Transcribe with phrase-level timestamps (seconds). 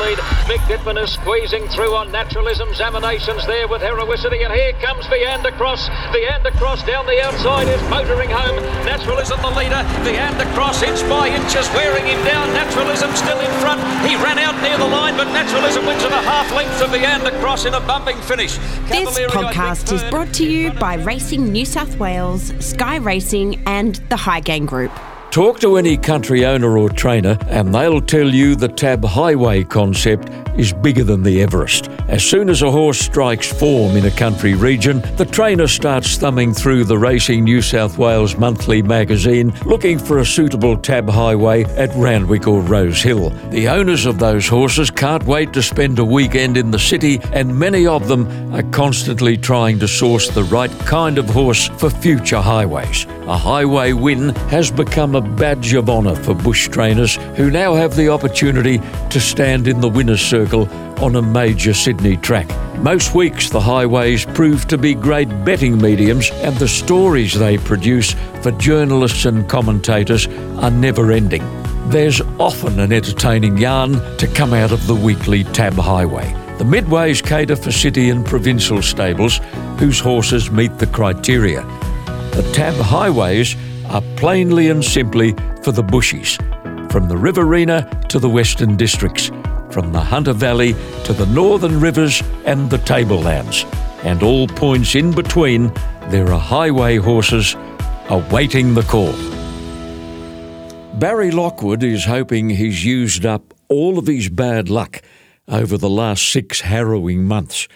[0.00, 0.18] lead.
[0.48, 2.68] Mick Dittman is squeezing through on naturalism.
[2.70, 4.44] Examinations there with heroicity.
[4.44, 5.88] And here comes Veandercross.
[6.10, 8.56] Viander Cross down the outside is motoring home.
[8.84, 9.84] Naturalism the leader.
[10.02, 12.48] Veandercross inch by inches wearing him down.
[12.54, 13.80] Naturalism still in front.
[14.08, 17.66] He ran out near the line, but Naturalism wins at a half length to Veandercross
[17.66, 18.56] in a bumping finish.
[18.88, 24.16] This podcast is brought to you by Racing New South Wales, Sky Racing, and the
[24.16, 24.92] Hygain Group.
[25.30, 30.28] Talk to any country owner or trainer, and they'll tell you the Tab Highway concept
[30.58, 31.88] is bigger than the Everest.
[32.08, 36.52] As soon as a horse strikes form in a country region, the trainer starts thumbing
[36.52, 41.94] through the Racing New South Wales monthly magazine looking for a suitable Tab Highway at
[41.94, 43.30] Randwick or Rose Hill.
[43.50, 47.56] The owners of those horses can't wait to spend a weekend in the city, and
[47.56, 52.40] many of them are constantly trying to source the right kind of horse for future
[52.40, 53.06] highways.
[53.30, 57.94] A highway win has become a badge of honour for bush trainers who now have
[57.94, 60.68] the opportunity to stand in the winner's circle
[61.00, 62.48] on a major Sydney track.
[62.80, 68.16] Most weeks, the highways prove to be great betting mediums, and the stories they produce
[68.42, 70.26] for journalists and commentators
[70.58, 71.44] are never ending.
[71.88, 76.34] There's often an entertaining yarn to come out of the weekly Tab Highway.
[76.58, 79.38] The midways cater for city and provincial stables
[79.78, 81.64] whose horses meet the criteria.
[82.40, 83.54] The Tab Highways
[83.90, 86.38] are plainly and simply for the bushies,
[86.90, 89.26] from the Riverina to the Western Districts,
[89.70, 90.74] from the Hunter Valley
[91.04, 93.66] to the Northern Rivers and the Tablelands,
[94.04, 95.70] and all points in between,
[96.08, 97.56] there are highway horses
[98.08, 99.12] awaiting the call.
[100.98, 105.02] Barry Lockwood is hoping he's used up all of his bad luck
[105.46, 107.68] over the last six harrowing months.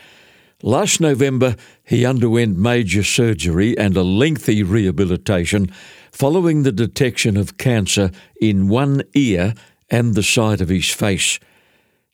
[0.64, 5.70] Last November, he underwent major surgery and a lengthy rehabilitation
[6.10, 9.52] following the detection of cancer in one ear
[9.90, 11.38] and the side of his face.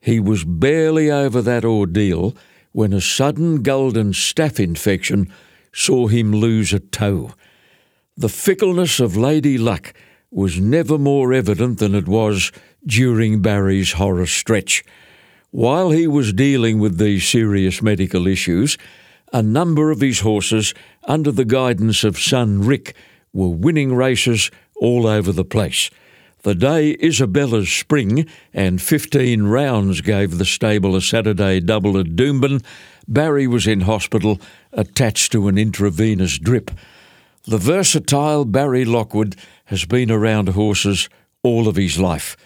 [0.00, 2.36] He was barely over that ordeal
[2.72, 5.32] when a sudden golden staph infection
[5.72, 7.34] saw him lose a toe.
[8.16, 9.94] The fickleness of Lady Luck
[10.32, 12.50] was never more evident than it was
[12.84, 14.82] during Barry's horror stretch.
[15.50, 18.78] While he was dealing with these serious medical issues,
[19.32, 20.74] a number of his horses,
[21.04, 22.94] under the guidance of son Rick,
[23.32, 25.90] were winning races all over the place.
[26.42, 32.62] The day Isabella's Spring and 15 rounds gave the stable a Saturday double at Doomben,
[33.08, 34.40] Barry was in hospital
[34.72, 36.70] attached to an intravenous drip.
[37.44, 39.34] The versatile Barry Lockwood
[39.64, 41.08] has been around horses
[41.42, 42.36] all of his life.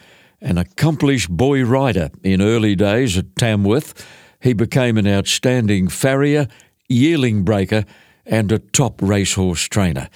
[0.45, 4.07] An accomplished boy rider in early days at Tamworth,
[4.43, 6.49] he became an outstanding farrier,
[6.87, 7.87] yearling breaker,
[8.27, 10.11] and a top racehorse trainer.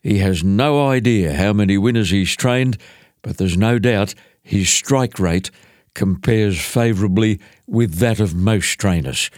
[0.00, 2.78] He has no idea how many winners he's trained,
[3.22, 5.52] but there's no doubt his strike rate
[5.94, 7.38] compares favourably
[7.68, 9.30] with that of most trainers.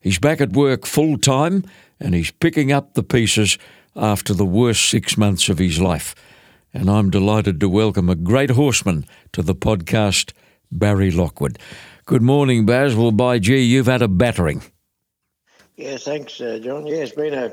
[0.00, 1.64] He's back at work full time
[1.98, 3.56] and he's picking up the pieces
[3.96, 6.14] after the worst six months of his life
[6.72, 10.32] and I'm delighted to welcome a great horseman to the podcast,
[10.70, 11.58] Barry Lockwood.
[12.06, 12.94] Good morning, Baz.
[12.94, 14.62] Well, by gee, you've had a battering.
[15.76, 16.86] Yeah, thanks, uh, John.
[16.86, 17.52] Yeah, it's been a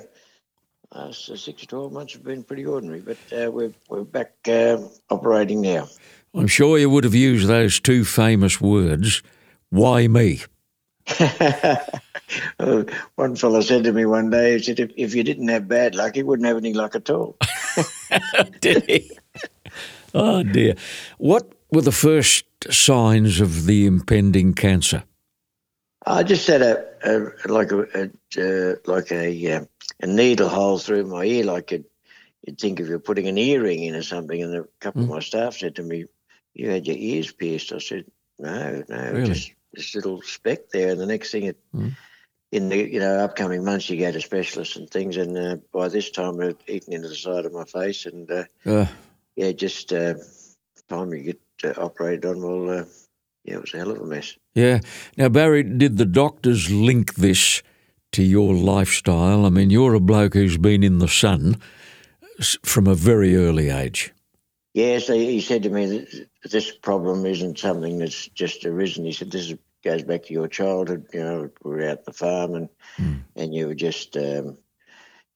[0.91, 4.77] uh, six or twelve months have been pretty ordinary, but uh, we're we're back uh,
[5.09, 5.87] operating now.
[6.33, 9.23] I'm sure you would have used those two famous words.
[9.69, 10.41] Why me?
[13.15, 15.95] one fellow said to me one day, he said, if, if you didn't have bad
[15.95, 17.37] luck, you wouldn't have any luck at all.
[18.61, 19.11] Did he?
[20.13, 20.75] Oh, dear.
[21.17, 25.03] What were the first signs of the impending cancer?
[26.05, 27.81] I just had a, a like a,
[28.37, 29.65] a uh, like a, uh,
[30.01, 31.83] a needle hole through my ear, like a,
[32.43, 34.41] you'd think if you're putting an earring in or something.
[34.41, 35.05] And a couple mm.
[35.05, 36.05] of my staff said to me,
[36.53, 38.05] "You had your ears pierced." I said,
[38.37, 39.33] "No, no, really?
[39.33, 41.95] just this little speck there." And the next thing, it, mm
[42.55, 45.89] in the you know upcoming months you go to specialists and things, and uh, by
[45.89, 48.85] this time it eaten into the side of my face, and uh,
[49.35, 50.15] yeah, just uh,
[50.87, 52.85] time you get uh, operated on, well, uh,
[53.43, 54.35] yeah, it was a hell of a mess.
[54.53, 54.79] Yeah.
[55.17, 57.61] Now, Barry, did the doctors link this
[58.13, 59.45] to your lifestyle?
[59.45, 61.57] I mean, you're a bloke who's been in the sun
[62.63, 64.13] from a very early age.
[64.73, 69.05] Yes, he said to me that this problem isn't something that's just arisen.
[69.05, 71.07] He said this is goes back to your childhood.
[71.13, 73.21] You know, we were out the farm and mm.
[73.35, 74.57] and you were just um,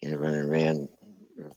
[0.02, 0.90] you know running around.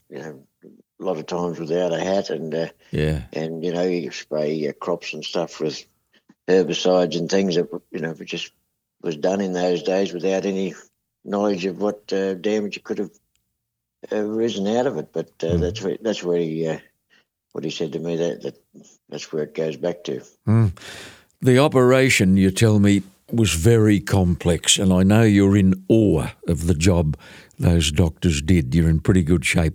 [0.09, 3.83] You know, a lot of times without a hat and uh, yeah, and you know
[3.83, 5.85] you spray your crops and stuff with
[6.47, 8.51] herbicides and things that you know just
[9.01, 10.73] was done in those days without any
[11.25, 13.11] knowledge of what uh, damage you could have
[14.11, 15.09] uh, risen out of it.
[15.11, 15.59] But uh, mm.
[15.59, 16.79] that's where that's where he uh,
[17.51, 18.57] what he said to me that, that
[19.09, 20.21] that's where it goes back to.
[20.47, 20.71] Mm.
[21.43, 26.67] The operation, you tell me, was very complex, and I know you're in awe of
[26.67, 27.17] the job
[27.59, 28.73] those doctors did.
[28.73, 29.73] You're in pretty good shape.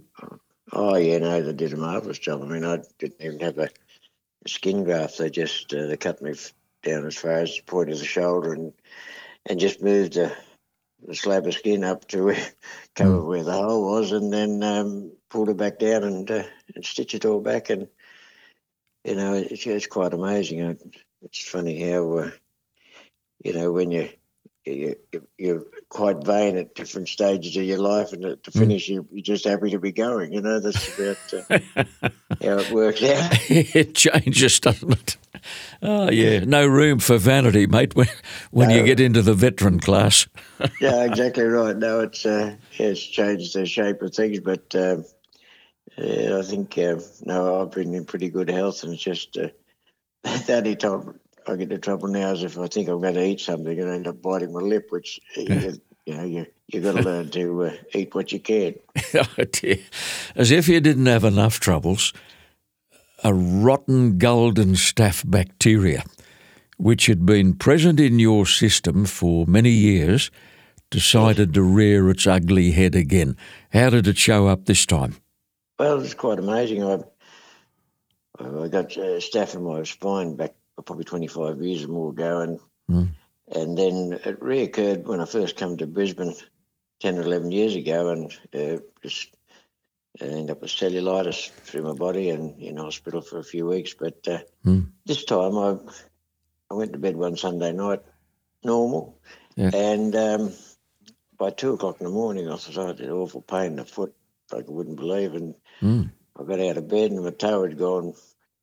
[0.72, 2.42] Oh yeah, no, they did a marvelous job.
[2.42, 3.68] I mean, I didn't even have a,
[4.46, 5.18] skin graft.
[5.18, 6.32] They just uh, they cut me
[6.82, 8.72] down as far as the point of the shoulder and
[9.44, 10.34] and just moved the,
[11.06, 12.46] the slab of skin up to where,
[12.96, 13.26] cover mm.
[13.26, 16.44] where the hole was, and then um, pulled it back down and uh,
[16.74, 17.68] and stitch it all back.
[17.68, 17.88] And
[19.04, 20.78] you know, it's, it's quite amazing.
[21.22, 22.30] It's funny how uh,
[23.44, 24.08] you know when you
[24.68, 24.96] you,
[25.38, 28.58] you're quite vain at different stages of your life, and to hmm.
[28.58, 30.32] finish, you, are just happy to be going.
[30.32, 31.58] You know, that's about uh,
[32.42, 33.30] how it works out.
[33.50, 35.16] it changes, doesn't it?
[35.82, 36.40] Oh, yeah.
[36.40, 38.08] No room for vanity, mate, when,
[38.50, 38.76] when no.
[38.76, 40.26] you get into the veteran class.
[40.80, 41.76] yeah, exactly right.
[41.76, 44.98] No, it's, uh, it's changed the shape of things, but uh,
[45.96, 49.48] I think, uh, no, I've been in pretty good health, and it's just uh,
[50.22, 53.24] the only time I get into trouble now is if I think I'm going to
[53.24, 56.80] eat something and I end up biting my lip, which you, you know you you
[56.80, 58.74] got to learn to uh, eat what you can.
[59.14, 59.78] oh dear.
[60.34, 62.12] As if you didn't have enough troubles,
[63.24, 66.04] a rotten golden staph bacteria,
[66.76, 70.30] which had been present in your system for many years,
[70.90, 73.36] decided to rear its ugly head again.
[73.72, 75.16] How did it show up this time?
[75.78, 76.84] Well, it's quite amazing.
[76.84, 77.00] I
[78.40, 80.54] I got uh, staph in my spine back
[80.84, 82.40] probably 25 years or more ago.
[82.40, 83.08] And, mm.
[83.54, 86.34] and then it reoccurred when I first came to Brisbane
[87.00, 89.34] 10 or 11 years ago and uh, just
[90.20, 93.94] ended up with cellulitis through my body and in hospital for a few weeks.
[93.94, 94.88] But uh, mm.
[95.04, 95.76] this time I,
[96.70, 98.00] I went to bed one Sunday night
[98.64, 99.18] normal.
[99.56, 99.70] Yeah.
[99.74, 100.52] And um,
[101.36, 104.14] by two o'clock in the morning, I had awful pain in the foot,
[104.52, 105.34] like I wouldn't believe.
[105.34, 106.10] And mm.
[106.38, 108.14] I got out of bed and my toe had gone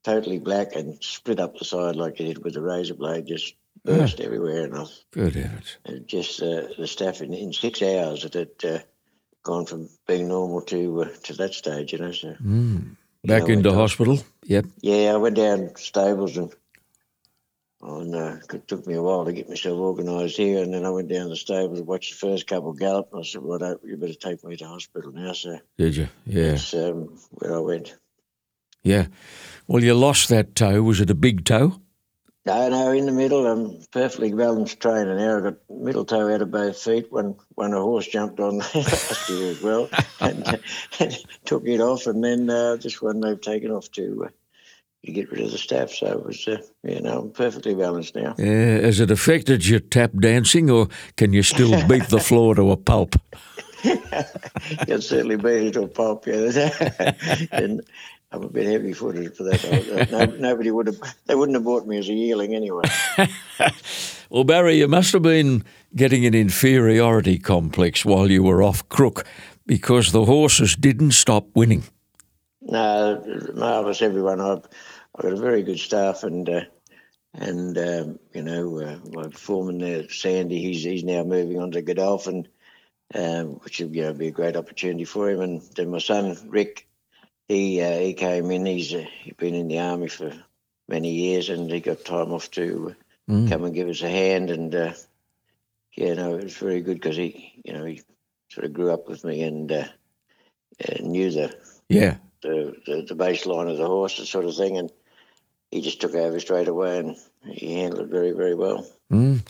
[0.04, 3.54] totally black and split up the side like it did with a razor blade, just
[3.84, 4.26] burst yeah.
[4.26, 4.64] everywhere.
[4.64, 5.76] And I, Good heavens.
[6.06, 8.78] Just uh, the stuff in, in six hours it had uh,
[9.42, 12.12] gone from being normal to uh, to that stage, you know.
[12.12, 12.96] So mm.
[13.24, 14.20] Back know, into hospital?
[14.44, 14.66] Yep.
[14.82, 16.54] Yeah, I went down stables and
[17.86, 20.90] and uh, it took me a while to get myself organised here, and then I
[20.90, 23.78] went down to the stables and watched the first couple gallop, and I said, "Well,
[23.84, 26.08] you better take me to hospital now." So did you?
[26.26, 26.50] Yeah.
[26.52, 27.96] That's um, where I went.
[28.82, 29.06] Yeah.
[29.66, 30.82] Well, you lost that toe.
[30.82, 31.80] Was it a big toe?
[32.46, 33.44] No, no, in the middle.
[33.44, 35.38] I'm perfectly balanced trainer now.
[35.38, 37.06] I've got middle toe out of both feet.
[37.10, 39.88] When when a horse jumped on last year as well,
[40.20, 40.60] and,
[41.00, 44.28] and, took it off, and then uh, this one they've taken off to uh,
[45.06, 45.90] to get rid of the staph.
[45.90, 48.34] So it was, uh, you know, perfectly balanced now.
[48.38, 52.70] Yeah, has it affected your tap dancing, or can you still beat the floor to
[52.70, 53.16] a pulp?
[53.84, 53.96] you
[54.86, 56.72] can certainly beat it to a pulp, yeah.
[57.52, 57.82] and
[58.32, 60.08] I'm a bit heavy footed for that.
[60.10, 62.82] no, nobody would have, they wouldn't have bought me as a yearling anyway.
[64.28, 65.64] well, Barry, you must have been
[65.94, 69.24] getting an inferiority complex while you were off crook
[69.66, 71.84] because the horses didn't stop winning.
[72.62, 73.22] No,
[73.54, 74.40] marvellous everyone.
[74.40, 74.66] I've,
[75.16, 76.48] I've got a very good staff and.
[76.48, 76.60] Uh,
[77.38, 81.82] and um, you know, uh, my foreman there, Sandy, he's he's now moving on to
[81.82, 82.48] Godolphin,
[83.14, 85.40] um, which will you know, be a great opportunity for him.
[85.40, 86.88] And then my son Rick,
[87.46, 88.64] he uh, he came in.
[88.64, 90.32] He's uh, he's been in the army for
[90.88, 92.96] many years, and he got time off to
[93.28, 93.48] mm.
[93.50, 94.50] come and give us a hand.
[94.50, 94.92] And uh,
[95.94, 98.00] yeah, no, it was very good because he, you know, he
[98.50, 99.84] sort of grew up with me and, uh,
[101.00, 101.54] knew the
[101.88, 104.90] yeah the, the, the baseline of the horse, the sort of thing, and
[105.76, 108.86] he just took over straight away, and he handled it very very well.
[109.12, 109.46] Mm.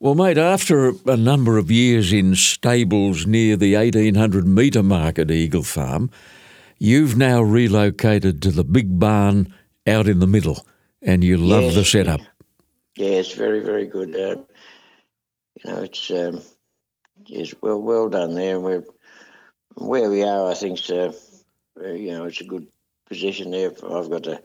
[0.00, 5.30] Well, mate, after a number of years in stables near the 1800 metre mark at
[5.30, 6.10] Eagle Farm,
[6.84, 9.54] You've now relocated to the big barn
[9.86, 10.66] out in the middle,
[11.00, 12.20] and you love yes, the setup.
[12.96, 14.16] Yeah, it's very, very good.
[14.16, 14.42] Uh,
[15.62, 16.42] you know, it's um,
[17.28, 18.56] it's well well done there.
[18.56, 18.84] And we're
[19.76, 20.50] where we are.
[20.50, 21.14] I think so.
[21.80, 22.66] Uh, you know, it's a good
[23.08, 23.70] position there.
[23.88, 24.42] I've got a,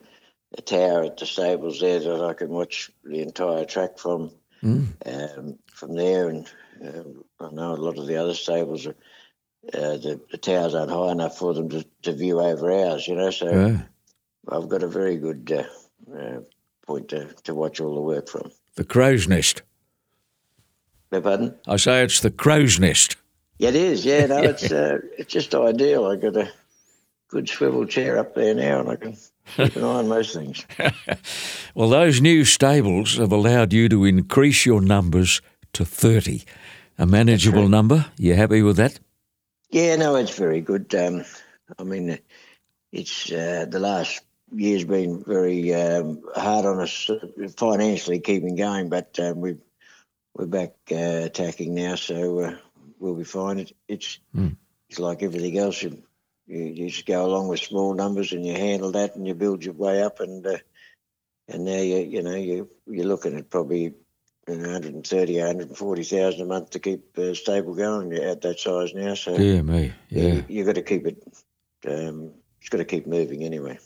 [0.56, 4.32] a, tower at the stables there that I can watch the entire track from.
[4.64, 4.88] Mm.
[5.06, 6.50] Um, from there, and
[6.84, 7.04] uh,
[7.40, 8.96] I know a lot of the other stables are
[9.74, 13.16] uh, the, the, towers aren't high enough for them to, to view over ours, you
[13.16, 13.30] know.
[13.32, 13.82] So yeah.
[14.50, 16.40] I've got a very good uh, uh,
[16.86, 18.52] point to, to watch all the work from.
[18.76, 19.62] The crow's nest.
[21.10, 21.56] Beg pardon?
[21.68, 23.18] I say it's the crow's nest.
[23.60, 24.06] Yeah, it is.
[24.06, 26.06] Yeah, no, it's uh, it's just ideal.
[26.06, 26.52] I got a
[27.28, 29.18] good swivel chair up there now, and I can
[29.56, 30.66] keep an eye on most things.
[31.76, 35.42] well, those new stables have allowed you to increase your numbers
[35.74, 36.44] to thirty,
[36.98, 38.06] a manageable number.
[38.18, 39.00] You happy with that?
[39.70, 40.94] Yeah, no, it's very good.
[40.96, 41.26] Um,
[41.78, 42.20] I mean,
[42.92, 44.22] it's uh, the last
[44.56, 47.20] year's been very um, hard on us uh,
[47.58, 49.58] financially keeping going, but um, we
[50.36, 52.56] we're back uh, attacking now, so uh,
[53.00, 53.60] we'll be fine.
[53.60, 54.56] It, it's Mm.
[54.90, 55.82] it's like everything else.
[55.84, 56.02] You,
[56.48, 59.64] you you just go along with small numbers and you handle that and you build
[59.64, 60.58] your way up and uh,
[61.48, 63.94] and now you you know you you're looking at probably.
[64.50, 68.14] You know, 130, 140,000 a month to keep uh, stable going.
[68.14, 70.24] At that size now, so Dear me, yeah.
[70.24, 71.22] you, you got to keep it.
[71.86, 73.78] Um, it's got to keep moving anyway.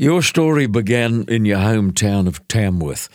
[0.00, 3.08] Your story began in your hometown of Tamworth,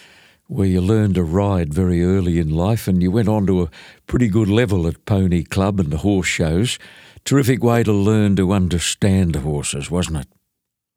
[0.47, 3.69] where you learned to ride very early in life and you went on to a
[4.05, 6.77] pretty good level at Pony Club and the horse shows.
[7.25, 10.27] Terrific way to learn to understand horses, wasn't it?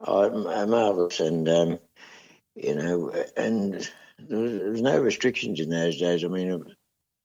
[0.00, 1.78] Oh, m- marvelous, and um,
[2.54, 3.74] you know, and
[4.18, 6.24] there was, there was no restrictions in those days.
[6.24, 6.64] I mean, I'm,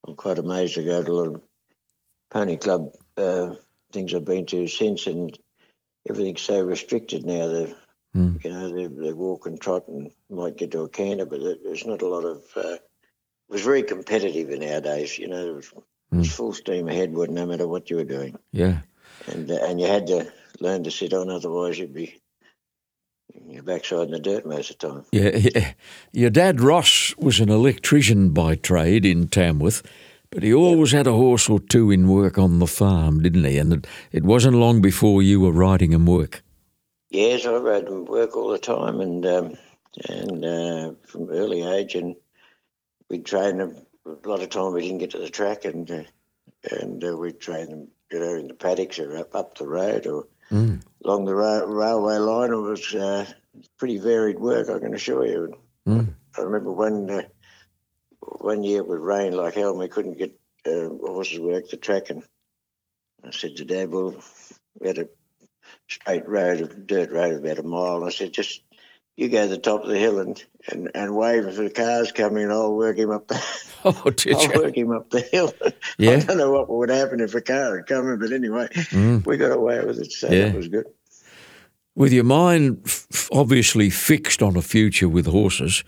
[0.07, 1.41] I'm quite amazed to go to a lot of
[2.29, 3.55] pony club uh,
[3.91, 5.37] things I've been to since, and
[6.09, 7.47] everything's so restricted now.
[7.47, 7.75] That
[8.13, 8.43] Mm.
[8.43, 11.55] you know, they, they walk and trot and might get to a canter, but there-
[11.63, 12.43] there's not a lot of.
[12.57, 12.81] Uh, it
[13.47, 15.17] was very competitive in our days.
[15.17, 15.71] You know, it was,
[16.11, 18.81] it was full steam ahead, no matter what you were doing Yeah.
[19.27, 22.21] And uh, and you had to learn to sit on, otherwise you'd be
[23.47, 25.05] your backside in the dirt most of the time.
[25.11, 25.73] Yeah, yeah.
[26.11, 29.83] Your dad Ross was an electrician by trade in Tamworth,
[30.29, 33.57] but he always had a horse or two in work on the farm, didn't he?
[33.57, 36.43] And it, it wasn't long before you were riding him work.
[37.09, 39.57] Yes, I rode and work all the time, and um,
[40.07, 42.15] and uh, from early age, and
[43.09, 43.75] we'd train them.
[44.05, 46.03] A lot of time we didn't get to the track, and uh,
[46.71, 50.07] and uh, we'd train them, you know, in the paddocks or up up the road
[50.07, 50.81] or Mm.
[51.05, 52.51] along the ra- railway line.
[52.51, 53.25] It was uh,
[53.77, 55.57] pretty varied work, I can assure you.
[55.87, 56.13] Mm.
[56.37, 57.21] I remember one uh,
[58.19, 61.77] one year it would rain like hell, and we couldn't get uh, horses work the
[61.77, 62.09] track.
[62.09, 62.23] And
[63.23, 64.21] I said to Dad, "Well,
[64.79, 65.07] we had a
[65.87, 68.61] straight road, a dirt road, about a mile." And I said, "Just
[69.17, 72.11] you go to the top of the hill and and, and wave for the cars
[72.11, 72.43] coming.
[72.43, 73.43] and I'll work him up the
[73.85, 74.61] Oh, did I'll you?
[74.61, 75.53] work him up the hill."
[75.97, 76.11] Yeah.
[76.11, 79.25] I don't know what would happen if a car had come in, but anyway, Mm.
[79.25, 80.45] we got away with it, so Yeah.
[80.49, 80.85] that was good.
[81.95, 85.83] With your mind f- obviously fixed on a future with horses,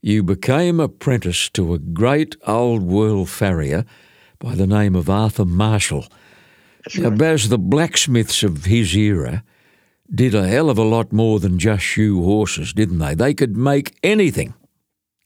[0.00, 3.84] you became apprentice to a great old world farrier
[4.38, 6.06] by the name of Arthur Marshall.
[6.84, 7.18] That's Now, right.
[7.18, 9.42] Baz, the blacksmiths of his era
[10.12, 13.14] did a hell of a lot more than just shoe horses, didn't they?
[13.14, 14.54] They could make anything.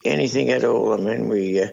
[0.05, 0.93] anything at all.
[0.93, 1.69] I mean, we uh,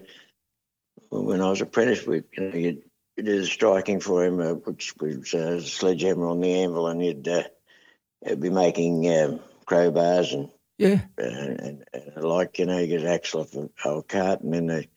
[1.10, 2.84] when I was apprentice, we you know you
[3.18, 7.28] did the striking for him, uh, which was uh, sledgehammer on the anvil, and you'd,
[7.28, 7.44] uh,
[8.28, 11.02] you'd be making um, crowbars and, Yeah.
[11.18, 14.54] uh, and, and like you know you get an axle off a old cart, and
[14.54, 14.90] then they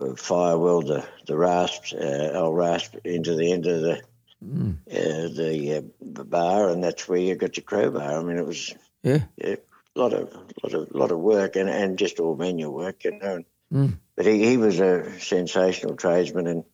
[0.00, 4.02] uh, fire weld the the rasps, uh, old rasp into the end of the.
[4.46, 4.76] Mm.
[4.88, 8.18] Uh, the uh, bar, and that's where you got your crowbar.
[8.18, 8.72] I mean, it was
[9.02, 9.24] Yeah.
[9.42, 9.58] a
[9.96, 13.42] lot of lot of lot of work and, and just all manual work, you know.
[13.72, 13.98] Mm.
[14.16, 16.64] But he, he was a sensational tradesman, and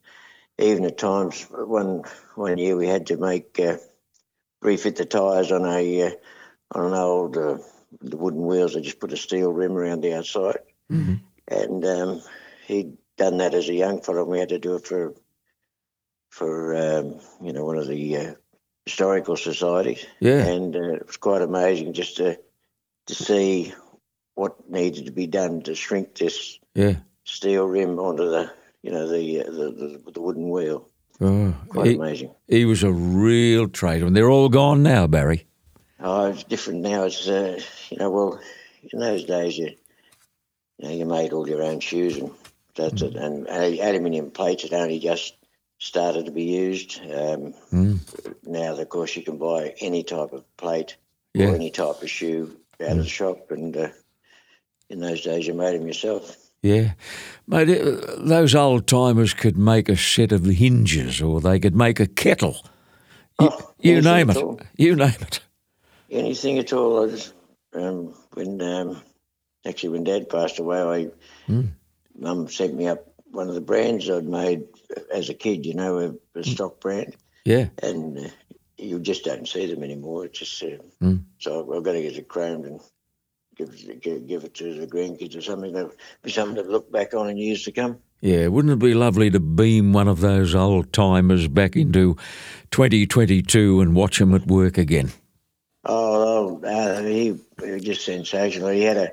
[0.58, 2.02] even at times, one
[2.34, 3.78] one year we had to make uh,
[4.60, 6.10] refit the tyres on a uh,
[6.72, 7.58] on an old uh,
[8.02, 8.74] the wooden wheels.
[8.74, 10.60] They just put a steel rim around the outside,
[10.90, 11.20] Mhm.
[11.48, 12.22] and um,
[12.66, 14.22] he'd done that as a young fellow.
[14.22, 15.14] and We had to do it for
[16.32, 18.34] for um, you know one of the uh,
[18.86, 20.46] historical societies Yeah.
[20.46, 22.38] and uh, it was quite amazing just to
[23.06, 23.74] to see
[24.34, 26.96] what needed to be done to shrink this Yeah.
[27.24, 28.50] steel rim onto the
[28.82, 30.88] you know the uh, the, the, the wooden wheel.
[31.20, 32.34] Oh, Quite he, amazing.
[32.48, 34.14] he was a real tradesman.
[34.14, 35.46] They're all gone now, Barry.
[36.00, 37.04] Oh, it's different now.
[37.04, 37.60] It's uh,
[37.90, 38.40] you know well
[38.90, 39.76] in those days you
[40.78, 42.30] you know you made all your own shoes and
[42.74, 45.36] that's it and aluminium plates had only just
[45.86, 47.00] started to be used.
[47.00, 47.98] Um, Mm.
[48.46, 50.96] Now, of course, you can buy any type of plate
[51.34, 51.48] Yeah.
[51.50, 53.88] or any type of shoe out of the shop, and uh,
[54.88, 56.36] in those days, you made them yourself.
[56.62, 56.92] Yeah.
[57.48, 61.98] Mate, uh, those old timers could make a set of hinges or they could make
[61.98, 62.56] a kettle.
[63.40, 64.36] You, Oh, you name it.
[64.76, 65.40] You name it.
[66.10, 67.04] Anything at all.
[67.04, 67.32] I just,
[67.74, 69.02] um, when um,
[69.66, 71.10] actually when Dad passed away, I
[71.50, 71.70] Mm.
[72.16, 74.62] Mum sent me up one of the brands I'd made
[75.12, 75.66] as a kid.
[75.66, 75.98] You know,
[76.34, 77.68] a, a stock brand, Yeah.
[77.82, 78.28] and uh,
[78.78, 80.26] you just don't see them anymore.
[80.26, 81.24] It's just uh, Mm.
[81.38, 82.80] so I've got to get it chromed and
[83.56, 85.72] give it, give, give it to the grandkids or something.
[85.72, 87.98] That'll be something to look back on in years to come.
[88.20, 88.46] Yeah.
[88.48, 92.16] Wouldn't it be lovely to beam one of those old timers back into
[92.70, 95.10] 2022 and watch him at work again?
[95.84, 98.68] Oh, oh uh, he, he was just sensational.
[98.68, 99.12] He had a,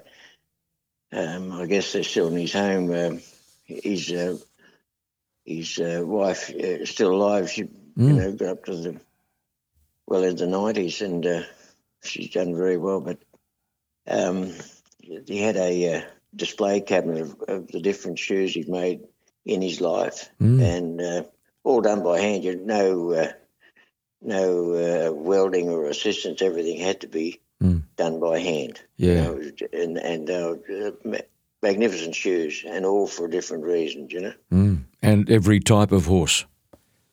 [1.11, 2.93] um, I guess they're still in his home.
[2.93, 3.21] Um,
[3.65, 4.37] his uh,
[5.49, 7.49] his uh, wife uh, still alive.
[7.49, 8.15] She, you Mm.
[8.15, 9.01] know, got up to the
[10.07, 11.43] well in the nineties, and uh,
[12.03, 13.01] she's done very well.
[13.01, 13.17] But
[14.07, 14.53] um,
[15.01, 16.01] he had a uh,
[16.35, 19.01] display cabinet of, of, the different shoes he'd made
[19.43, 20.61] in his life, mm.
[20.61, 21.23] and uh,
[21.63, 22.43] all done by hand.
[22.43, 23.31] You no uh,
[24.21, 26.41] no uh, welding or assistance.
[26.41, 27.83] Everything had to be mm.
[27.97, 28.79] done by hand.
[28.97, 31.21] Yeah, you know, and and uh,
[31.61, 34.13] magnificent shoes, and all for different reasons.
[34.13, 34.78] You know, mm.
[35.01, 36.45] And every type of horse.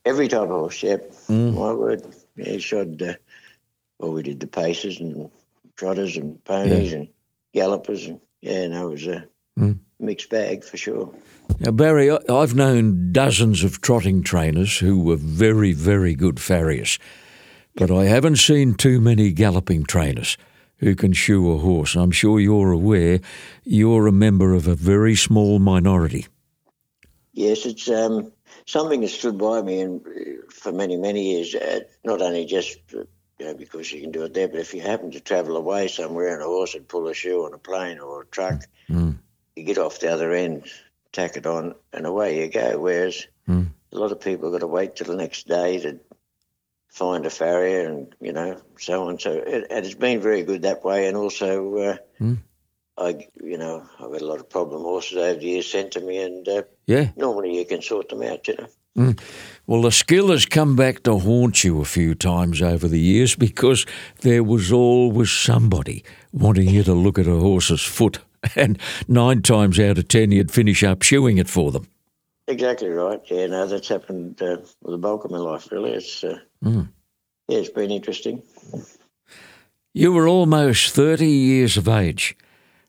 [0.05, 0.83] Every type of horse.
[0.83, 1.55] Yep, mm.
[1.55, 2.03] my word.
[2.37, 3.01] Yeah, he shod.
[3.03, 3.15] Uh,
[3.99, 5.31] well, we did the paces and
[5.77, 6.99] trotters and ponies yeah.
[6.99, 7.09] and
[7.55, 9.29] gallopers, and yeah, no, it was a
[9.59, 9.79] mm.
[9.99, 11.13] mixed bag for sure.
[11.61, 16.99] Now, Barry, I've known dozens of trotting trainers who were very, very good farriers,
[17.75, 20.37] but I haven't seen too many galloping trainers
[20.79, 21.95] who can shoe a horse.
[21.95, 23.21] I'm sure you're aware
[23.65, 26.27] you're a member of a very small minority.
[27.37, 28.33] Yes, it's um,
[28.65, 30.03] something that stood by me and
[30.51, 33.07] for many, many years, uh, not only just you
[33.45, 36.33] know, because you can do it there, but if you happen to travel away somewhere
[36.33, 39.19] and a horse would pull a shoe on a plane or a truck, mm.
[39.55, 40.65] you get off the other end
[41.17, 42.79] tack it on, and away you go.
[42.79, 43.69] Whereas mm.
[43.93, 45.99] a lot of people got to wait till the next day to
[46.89, 49.19] find a farrier, and you know, so on.
[49.19, 51.77] So it, it has been very good that way, and also.
[51.77, 52.39] Uh, mm.
[52.99, 56.01] I, you know, I've had a lot of problem horses over the years sent to
[56.01, 58.69] me, and uh, yeah, normally you can sort them out, you know.
[58.97, 59.21] Mm.
[59.67, 63.37] Well, the skill has come back to haunt you a few times over the years
[63.37, 63.85] because
[64.23, 68.21] there was always somebody wanting you to look at a horse's foot
[68.57, 71.87] and nine times out of ten you'd finish up shoeing it for them.
[72.49, 73.21] Exactly right.
[73.27, 75.71] Yeah, no, that's happened uh, with the bulk of my life.
[75.71, 76.89] Really, it's uh, mm.
[77.49, 78.43] yeah, it's been interesting.
[79.93, 82.37] You were almost thirty years of age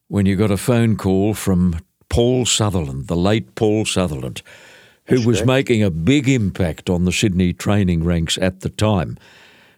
[0.07, 4.41] when you got a phone call from Paul Sutherland, the late Paul Sutherland,
[5.05, 5.47] who that's was correct.
[5.47, 9.17] making a big impact on the Sydney training ranks at the time.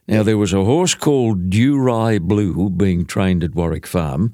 [0.08, 4.34] Now, there was a horse called Durai Blue being trained at Warwick Farm,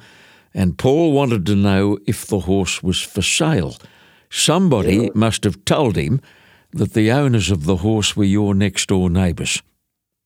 [0.54, 3.76] and Paul wanted to know if the horse was for sale.
[4.30, 5.10] Somebody yeah.
[5.14, 6.22] must have told him
[6.72, 9.62] that the owners of the horse were your next door neighbours.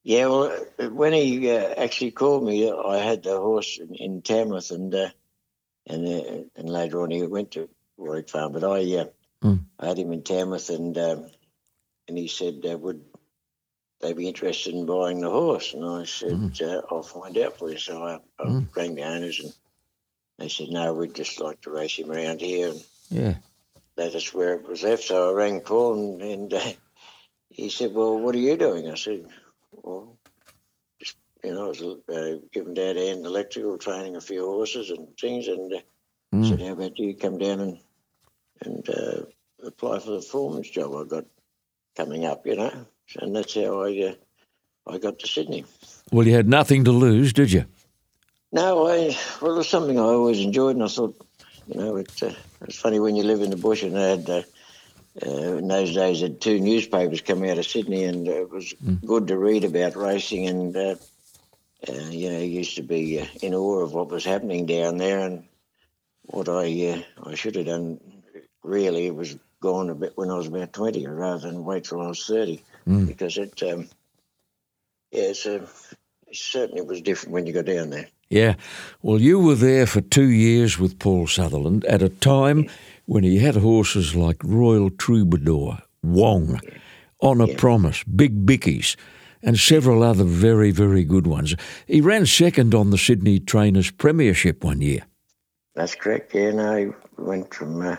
[0.04, 0.56] Yeah, well,
[0.92, 5.10] when he uh, actually called me, I had the horse in, in Tamworth, and uh,
[5.90, 8.54] and uh, and later on he went to Warwick Farm.
[8.54, 8.84] But I
[9.44, 9.66] mm.
[9.80, 11.26] I had him in Tamworth, and um,
[12.08, 13.04] and he said, uh, "Would
[14.00, 16.84] they be interested in buying the horse?" And I said, mm.
[16.90, 18.76] "I'll find out for you." So I, I mm.
[18.76, 19.54] rang the owners and
[20.40, 22.70] they said, no, we'd just like to race him around here.
[22.70, 23.34] And yeah.
[23.98, 25.04] That is where it was left.
[25.04, 26.72] So I rang Paul and, and uh,
[27.50, 28.90] he said, well, what are you doing?
[28.90, 29.26] I said,
[29.72, 30.18] well,
[31.44, 35.48] you know, I was uh, giving Dad hand electrical, training a few horses and things.
[35.48, 35.80] And uh,
[36.34, 36.50] mm.
[36.50, 37.80] said, how about you come down and,
[38.62, 39.22] and uh,
[39.66, 41.26] apply for the foreman's job I got
[41.96, 42.86] coming up, you know?
[43.20, 45.66] And that's how I, uh, I got to Sydney.
[46.12, 47.66] Well, you had nothing to lose, did you?
[48.52, 51.16] No, I well, it was something I always enjoyed, and I thought,
[51.68, 54.30] you know, it, uh, it's funny when you live in the bush, and they had
[54.30, 54.42] uh,
[55.24, 59.06] uh, in those days had two newspapers come out of Sydney, and it was mm.
[59.06, 60.96] good to read about racing, and uh,
[61.88, 65.20] uh, you know, used to be uh, in awe of what was happening down there,
[65.20, 65.44] and
[66.24, 68.00] what I I should have done
[68.64, 72.08] really was gone a bit when I was about twenty, rather than wait till I
[72.08, 73.08] was thirty, mm.
[73.08, 73.62] because it.
[73.64, 73.90] Um,
[75.12, 75.70] yeah, a, it
[76.34, 78.08] certainly was different when you got down there.
[78.30, 78.56] Yeah.
[79.02, 82.70] Well, you were there for two years with Paul Sutherland at a time
[83.06, 86.60] when he had horses like Royal Troubadour, Wong,
[87.24, 87.56] Honour yeah.
[87.58, 88.96] Promise, Big Bickies,
[89.42, 91.56] and several other very, very good ones.
[91.88, 95.06] He ran second on the Sydney Trainers Premiership one year.
[95.76, 96.36] That's correct.
[96.36, 97.98] Yeah, no, he went from, uh,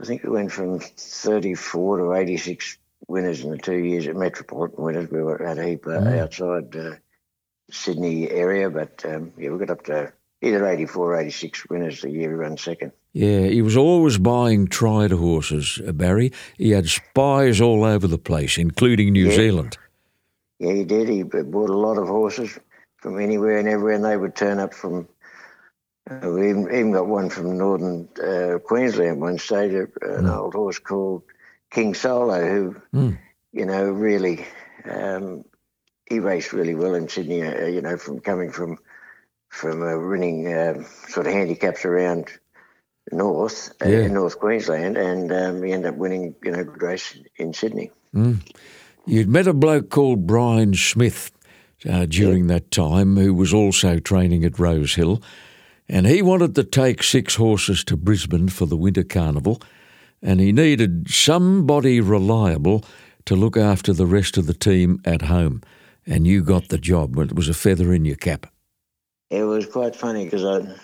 [0.00, 4.84] I think it went from 34 to 86 winners in the two years at Metropolitan
[4.84, 5.10] winners.
[5.10, 6.18] We were at a heap uh, mm.
[6.18, 6.76] outside.
[6.76, 6.96] Uh,
[7.70, 12.10] Sydney area, but um, yeah, we got up to either 84 or 86 winners the
[12.10, 12.92] year he ran second.
[13.12, 16.32] Yeah, he was always buying tried horses, uh, Barry.
[16.56, 19.36] He had spies all over the place, including New yeah.
[19.36, 19.78] Zealand.
[20.58, 21.08] Yeah, he did.
[21.08, 22.58] He bought a lot of horses
[22.96, 25.08] from anywhere and everywhere, and they would turn up from.
[26.10, 30.36] Uh, we even, even got one from northern uh, Queensland one stage, an mm.
[30.36, 31.22] old horse called
[31.70, 33.18] King Solo, who, mm.
[33.52, 34.46] you know, really
[34.90, 35.44] um,
[36.06, 37.42] he raced really well in Sydney.
[37.42, 38.78] Uh, you know, from coming from
[39.48, 42.28] from uh, winning uh, sort of handicaps around
[43.12, 44.00] north uh, yeah.
[44.00, 47.90] in North Queensland, and um, he ended up winning you know good race in Sydney.
[48.14, 48.40] Mm.
[49.08, 51.32] You'd met a bloke called Brian Smith
[51.88, 55.22] uh, during that time, who was also training at Rosehill,
[55.88, 59.62] and he wanted to take six horses to Brisbane for the Winter Carnival,
[60.20, 62.84] and he needed somebody reliable
[63.24, 65.62] to look after the rest of the team at home
[66.06, 67.14] and you got the job.
[67.14, 68.46] But it was a feather in your cap.
[69.30, 70.74] It was quite funny because I,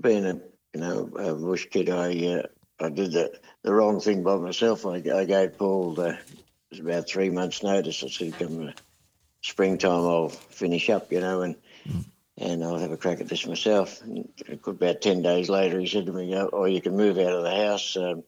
[0.00, 0.40] being a
[0.74, 2.42] you know a bush kid, I uh,
[2.84, 4.84] I did the, the wrong thing by myself.
[4.84, 6.18] I, I gave Paul the,
[6.76, 8.02] was about three months' notice.
[8.04, 8.72] I said, "Come
[9.42, 11.56] springtime, I'll finish up," you know, and
[11.88, 12.04] mm.
[12.38, 14.02] and I'll have a crack at this myself.
[14.02, 14.28] And
[14.66, 17.54] about ten days later, he said to me, "Oh, you can move out of the
[17.54, 17.96] house.
[17.96, 18.24] Um,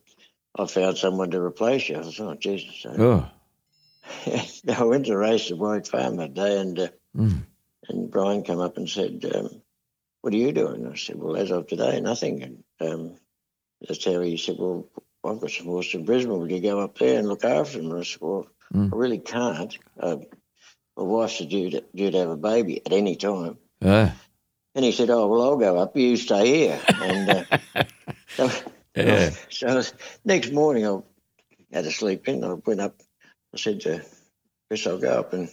[0.58, 3.30] I found someone to replace you." I thought, "Oh, Jesus!" So, oh.
[4.68, 7.42] I went to race at Warwick Farm that day, and uh, mm.
[7.88, 9.62] and Brian came up and said, um,
[10.22, 13.16] "What are you doing?" I said, "Well, as of today, nothing." And um,
[13.80, 14.88] that's how he said, "Well,
[15.24, 16.38] I've got some horses in Brisbane.
[16.38, 18.92] Would you go up there and look after them?" And I said, "Well, mm.
[18.92, 19.76] I really can't.
[19.98, 20.16] Uh,
[20.96, 24.12] my wife's due to, due to have a baby at any time." Yeah.
[24.74, 25.96] And he said, "Oh well, I'll go up.
[25.96, 27.84] You stay here." And uh,
[28.28, 28.50] so,
[28.94, 29.30] yeah.
[29.50, 29.82] so
[30.24, 31.00] next morning, I
[31.72, 32.44] had to sleep in.
[32.44, 33.00] I went up
[33.52, 34.04] I said to
[34.68, 35.48] Chris, I'll go up and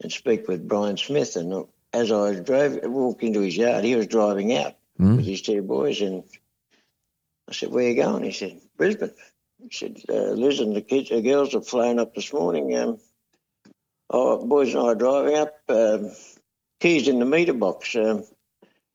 [0.00, 1.36] and speak with Brian Smith.
[1.36, 5.16] And as I drove, walked into his yard, he was driving out mm.
[5.16, 6.00] with his two boys.
[6.00, 6.24] And
[7.48, 9.12] I said, "Where are you going?" He said, "Brisbane."
[9.58, 12.76] He said, uh, "Liz and the kids, the girls have flown up this morning.
[12.76, 12.98] Um,
[14.10, 15.54] oh, boys and I are driving up.
[15.68, 16.10] Um,
[16.80, 17.94] keys in the meter box.
[17.94, 18.24] Um,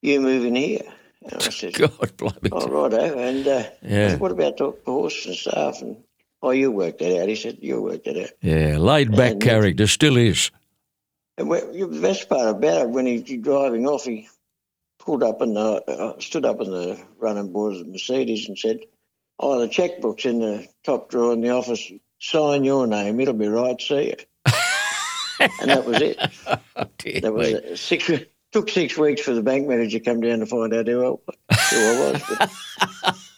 [0.02, 0.84] you moving here?"
[1.24, 3.18] And I said, "God, blimey!" Oh, righto.
[3.18, 4.10] And uh, yeah.
[4.10, 5.82] Said, what about the horse and stuff?
[5.82, 6.04] And
[6.42, 7.28] Oh, you worked it out.
[7.28, 8.30] He said, You worked it out.
[8.42, 10.52] Yeah, laid back and, character, still is.
[11.38, 14.30] And the best part about it, when he's driving off, he
[15.10, 15.80] pulled up and uh,
[16.20, 18.82] stood up in the running boards of Mercedes and said,
[19.40, 21.92] Oh, the checkbook's in the top drawer in the office.
[22.20, 23.20] Sign your name.
[23.20, 23.82] It'll be right.
[23.82, 24.16] See you.
[25.62, 26.20] and that was it.
[26.46, 26.86] oh,
[27.22, 27.80] that was it.
[27.80, 28.12] Six,
[28.52, 31.20] took six weeks for the bank manager to come down to find out who
[31.50, 32.12] I, who I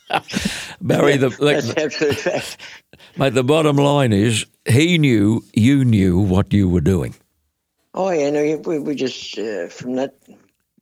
[0.10, 0.78] was.
[0.82, 2.58] Barry, the, that's absolute fact.
[3.16, 7.16] Mate, the bottom line is he knew you knew what you were doing.
[7.94, 10.16] Oh, yeah, no, we, we just, uh, from that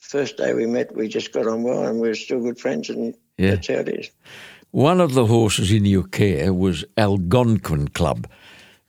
[0.09, 2.89] first day we met, we just got on well and we are still good friends,
[2.89, 3.51] and yeah.
[3.51, 4.09] that's how it is.
[4.71, 8.27] One of the horses in your care was Algonquin Club,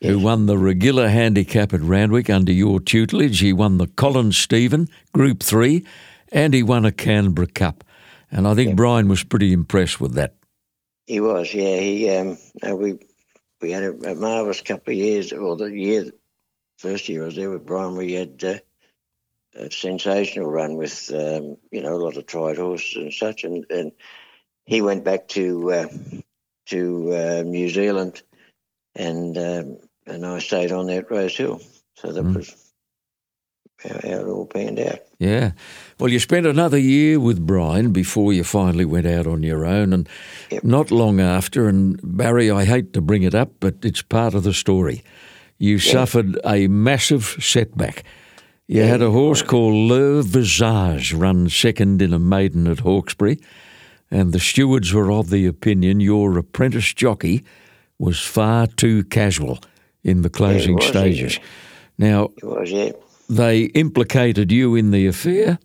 [0.00, 0.11] yes.
[0.11, 3.40] who won the regular handicap at Randwick under your tutelage.
[3.40, 5.85] He won the Colin Stephen Group 3
[6.33, 7.85] and he won a Canberra Cup.
[8.30, 8.74] And I think yeah.
[8.74, 10.35] Brian was pretty impressed with that.
[11.06, 11.76] He was, yeah.
[11.76, 12.38] He, um,
[12.78, 12.98] we
[13.61, 16.11] we had a, a marvellous couple of years, or the year,
[16.78, 18.54] first year I was there with Brian, we had uh,
[19.55, 23.45] a sensational run with, um, you know, a lot of tried horses and such.
[23.45, 23.93] And, and
[24.67, 25.89] he went back to uh,
[26.67, 28.23] to uh, New Zealand,
[28.95, 31.61] and um, and I stayed on there at Rose Hill.
[31.97, 32.37] So that mm.
[32.37, 32.73] was
[33.83, 35.01] how, how it all panned out.
[35.19, 35.53] Yeah.
[35.99, 39.93] Well, you spent another year with Brian before you finally went out on your own,
[39.93, 40.09] and
[40.51, 40.63] yep.
[40.63, 41.69] not long after.
[41.69, 45.03] And Barry, I hate to bring it up, but it's part of the story.
[45.59, 45.83] You yep.
[45.83, 48.05] suffered a massive setback.
[48.70, 53.40] You had a horse called Le Visage run second in a maiden at Hawkesbury,
[54.12, 57.42] and the stewards were of the opinion your apprentice jockey
[57.98, 59.59] was far too casual
[60.04, 61.40] in the closing was, stages.
[61.98, 62.92] Now, was, yeah.
[63.28, 65.59] They implicated you in the affair,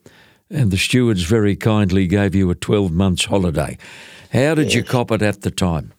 [0.49, 3.77] and the stewards very kindly gave you a 12 months holiday.
[4.33, 4.73] How did yes.
[4.73, 5.93] you cop it at the time?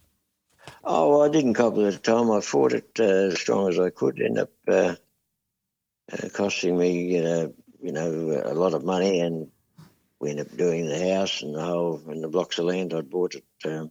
[0.82, 2.32] Oh, I didn't cop it at the time.
[2.32, 4.20] I fought it uh, as strong as I could.
[4.20, 4.96] End up uh,
[6.12, 7.48] uh, costing me, uh,
[7.82, 9.48] you know, a lot of money, and
[10.20, 13.10] we ended up doing the house and the whole and the blocks of land I'd
[13.10, 13.90] bought at um,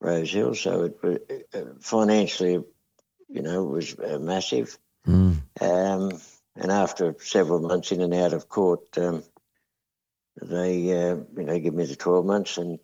[0.00, 0.54] Rose Hill.
[0.54, 2.62] So it uh, financially,
[3.28, 4.78] you know, was uh, massive.
[5.06, 5.38] Mm.
[5.60, 6.20] Um,
[6.56, 9.22] and after several months in and out of court, um,
[10.40, 12.78] they uh, you know give me the twelve months, and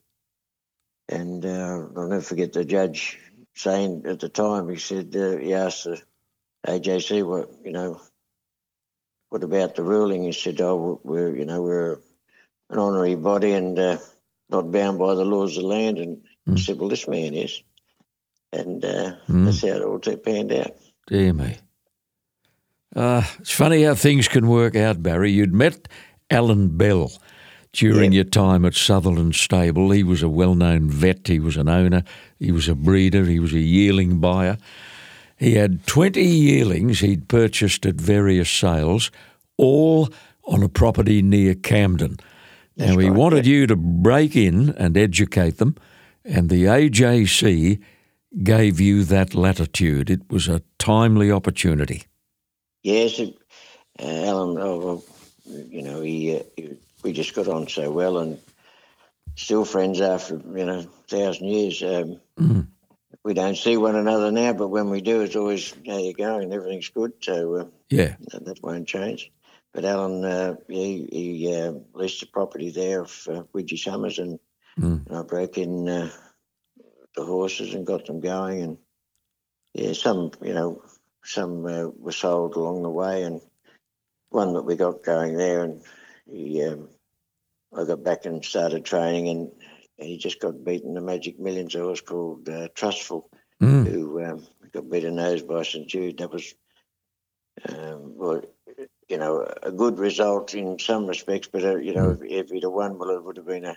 [1.09, 3.19] and uh, I'll never forget the judge
[3.55, 6.01] saying at the time he said uh, he asked the
[6.67, 8.01] AJC what you know
[9.35, 10.23] what about the ruling?
[10.23, 11.95] He said, oh we're you know we're
[12.71, 13.99] an honorary body and uh,
[14.49, 16.19] not bound by the laws of the land, and
[16.49, 16.57] mm.
[16.57, 17.61] he said, well this man is,
[18.53, 19.45] and uh, mm.
[19.45, 20.77] that's how it all panned out.
[21.09, 21.57] Dear me.
[22.95, 25.33] Uh, it's funny how things can work out, Barry.
[25.33, 25.89] You'd met
[26.31, 27.11] Alan Bell
[27.73, 28.15] during yep.
[28.15, 29.91] your time at Sutherland Stable.
[29.91, 32.05] He was a well known vet, he was an owner,
[32.39, 34.59] he was a breeder, he was a yearling buyer.
[35.37, 39.11] He had 20 yearlings he'd purchased at various sales,
[39.57, 40.09] all
[40.45, 42.19] on a property near Camden.
[42.77, 45.77] That's now, he right, wanted you to break in and educate them,
[46.25, 47.81] and the AJC
[48.43, 50.11] gave you that latitude.
[50.11, 52.05] It was a timely opportunity.
[52.83, 53.27] Yes, uh,
[54.01, 54.59] Alan.
[54.59, 55.05] Oh, well,
[55.47, 58.39] you know, he, uh, he, we just got on so well, and
[59.37, 61.83] still friends after you know thousand years.
[61.83, 62.67] Um, mm.
[63.25, 66.53] We don't see one another now, but when we do, it's always how you going.
[66.53, 69.33] Everything's good, so uh, yeah, that, that, won't change.
[69.73, 74.39] but Alan, uh, he, he uh, leased a property there of uh, Widgie Summers, and,
[75.09, 76.11] and I broke in uh,
[77.17, 78.61] the horses and got them going.
[78.61, 78.79] And
[79.73, 80.83] yeah, some, you know,
[81.25, 83.41] some uh, were sold along the way, and
[84.29, 85.83] one that we got going there, and
[86.31, 86.91] he, um,
[87.75, 89.53] I got back and started training, and
[89.99, 93.31] he just got beaten the Magic Millions horse called uh, Trustful,
[93.61, 96.19] who um, got beaten nose by St Jude.
[96.19, 96.55] That was,
[97.69, 98.43] um, well,
[99.09, 102.65] you know, a good result in some respects, but uh, you know, if, if he'd
[102.65, 103.77] have won, well, it would have been a,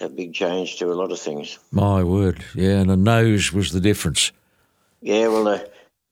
[0.00, 1.58] a big change to a lot of things.
[1.70, 4.32] My word, yeah, and a nose was the difference.
[5.00, 5.60] Yeah, well, uh,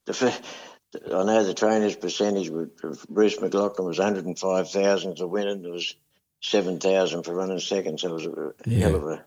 [0.07, 0.65] the, f-
[1.07, 5.73] I know the trainer's percentage with with Bruce McLaughlin was 105,000 to win, and there
[5.73, 5.95] was
[6.41, 8.79] 7,000 for running second, so it was a Yeah.
[8.81, 9.25] hell of a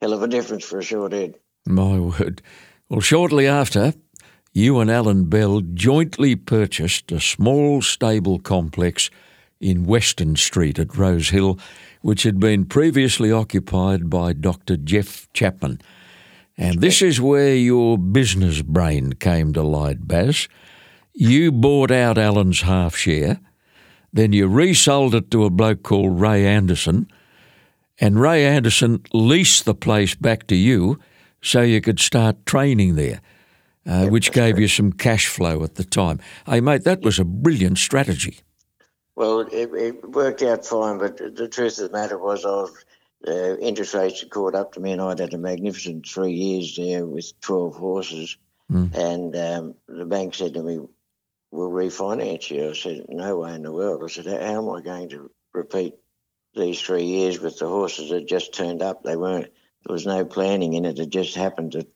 [0.00, 1.34] hell of a difference for a short head.
[1.66, 2.42] My word.
[2.88, 3.92] Well, shortly after,
[4.52, 9.10] you and Alan Bell jointly purchased a small stable complex
[9.60, 11.58] in Western Street at Rose Hill,
[12.00, 14.76] which had been previously occupied by Dr.
[14.76, 15.80] Geoff Chapman.
[16.56, 20.48] And this is where your business brain came to light, Baz.
[21.14, 23.38] You bought out Alan's half share,
[24.12, 27.10] then you resold it to a bloke called Ray Anderson,
[28.00, 30.98] and Ray Anderson leased the place back to you
[31.42, 33.20] so you could start training there,
[33.86, 36.18] uh, which gave you some cash flow at the time.
[36.46, 38.40] Hey, mate, that was a brilliant strategy.
[39.16, 42.84] Well, it, it worked out fine, but the truth of the matter was, I was,
[43.28, 46.74] uh, interest rates had caught up to me, and I'd had a magnificent three years
[46.76, 48.36] there with 12 horses.
[48.94, 50.78] And um, the bank said to me,
[51.50, 52.70] We'll refinance you.
[52.70, 54.02] I said, No way in the world.
[54.04, 55.94] I said, How am I going to repeat
[56.54, 59.02] these three years with the horses that just turned up?
[59.02, 59.50] They weren't,
[59.86, 60.98] there was no planning in it.
[60.98, 61.88] It just happened that,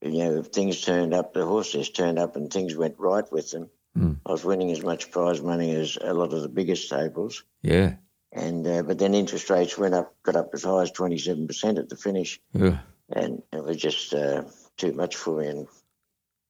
[0.00, 3.50] you know, if things turned up, the horses turned up and things went right with
[3.50, 3.70] them.
[4.26, 7.94] I was winning as much prize money as a lot of the biggest stables, Yeah.
[8.30, 11.48] and uh, but then interest rates went up, got up as high as twenty seven
[11.48, 12.78] percent at the finish, Yeah.
[13.10, 14.44] and it was just uh,
[14.76, 15.48] too much for me.
[15.48, 15.66] And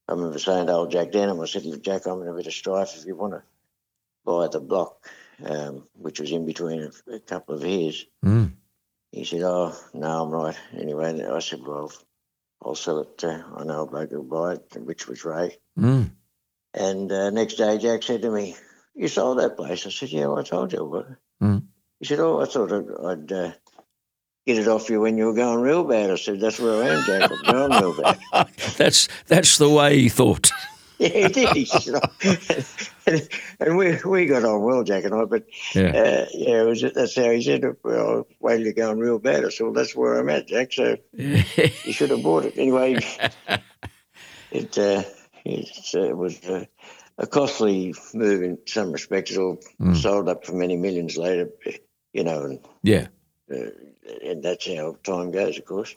[0.09, 2.47] I remember saying to old Jack Denham, I said, "Look, Jack, I'm in a bit
[2.47, 2.97] of strife.
[2.97, 3.43] If you want to
[4.25, 5.07] buy the block,
[5.45, 8.53] um, which was in between a, a couple of years," Mm.
[9.13, 11.93] he said, "Oh no, I'm right." Anyway, I said, "Well,
[12.63, 13.23] I'll sell it.
[13.23, 15.59] Uh, I know a bloke who'll buy it," which was Ray.
[15.79, 16.11] Mm.
[16.75, 18.57] And uh, next day, Jack said to me,
[18.95, 21.63] "You sold that place." I said, "Yeah, well, I told you I would." Mm.
[22.01, 23.53] He said, "Oh, I thought I'd, I'd uh,
[24.49, 26.89] get it off you when you were going real bad." I said, "That's where I
[26.89, 27.31] am, Jack.
[27.31, 28.19] I'm going real bad."
[28.77, 30.51] That's that's the way he thought.
[30.99, 31.69] yeah, he did.
[31.69, 32.37] Said, oh.
[33.07, 33.29] and,
[33.61, 35.25] and we we got on well, Jack and I.
[35.27, 35.91] But Yeah.
[35.91, 37.63] uh, yeah, it was that's how he said.
[37.85, 39.45] Well, wait till you're going real bad.
[39.45, 41.43] I said, "Well, that's where I'm at, Jack." So you
[41.93, 42.99] should have bought it anyway.
[44.51, 45.03] it uh,
[45.45, 46.65] it's, uh, it was uh,
[47.19, 49.31] a costly move in some respects.
[49.31, 49.59] It all
[49.95, 51.49] sold up for many millions later,
[52.13, 53.07] you know, and, yeah.
[53.51, 53.71] Uh,
[54.25, 55.95] and that's how time goes, of course.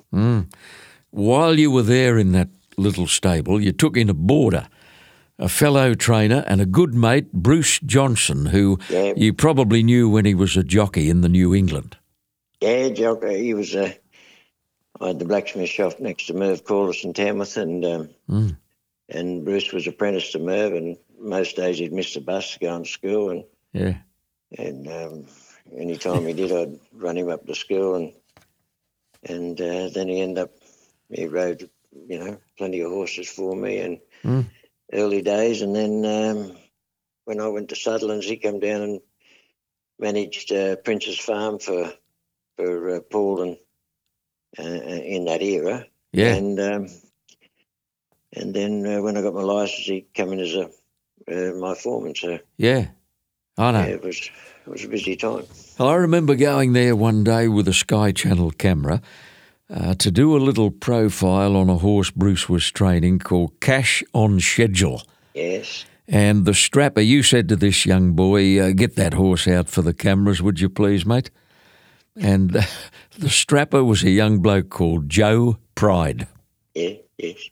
[1.12, 4.68] While you were there in that little stable, you took in a boarder,
[5.38, 9.14] a fellow trainer, and a good mate, Bruce Johnson, who Yeah.
[9.16, 11.98] you probably knew when he was a jockey in the New England.
[12.62, 13.76] Yeah, Jock, uh, he was.
[13.76, 13.92] Uh,
[15.00, 18.58] I had the blacksmith shop next to Merv Corliss in Tamworth, and um,
[19.10, 22.78] and Bruce was apprenticed to Merv, and most days he'd miss the bus to go
[22.80, 23.98] to school, and Yeah.
[24.60, 25.26] and um,
[25.78, 28.14] any time he did, I'd run him up to school, and
[29.24, 30.52] and uh, then he ended up
[31.10, 31.70] he rode,
[32.08, 34.00] you know, plenty of horses for me, and
[34.94, 36.58] early days, and then um,
[37.26, 39.02] when I went to Sutherland's, he came down and
[40.00, 41.92] managed uh, Prince's Farm for
[42.58, 43.58] for uh, Paul and
[44.60, 46.36] uh, in that era, Yeah.
[46.36, 46.88] and um,
[48.34, 50.70] and then uh, when I got my license, he came in as a
[51.32, 52.88] uh, my foreman, so Yeah.
[53.58, 53.80] I know.
[53.80, 54.30] yeah, it was
[54.66, 55.46] it was a busy time.
[55.80, 59.02] I remember going there one day with a Sky Channel camera
[59.70, 64.40] uh, to do a little profile on a horse Bruce was training called Cash on
[64.40, 65.02] Schedule.
[65.34, 65.86] Yes.
[66.08, 69.82] And the strapper, you said to this young boy, uh, get that horse out for
[69.82, 71.32] the cameras, would you please, mate?
[72.16, 72.64] And uh,
[73.18, 76.28] the strapper was a young bloke called Joe Pride.
[76.76, 77.50] Yeah, yes.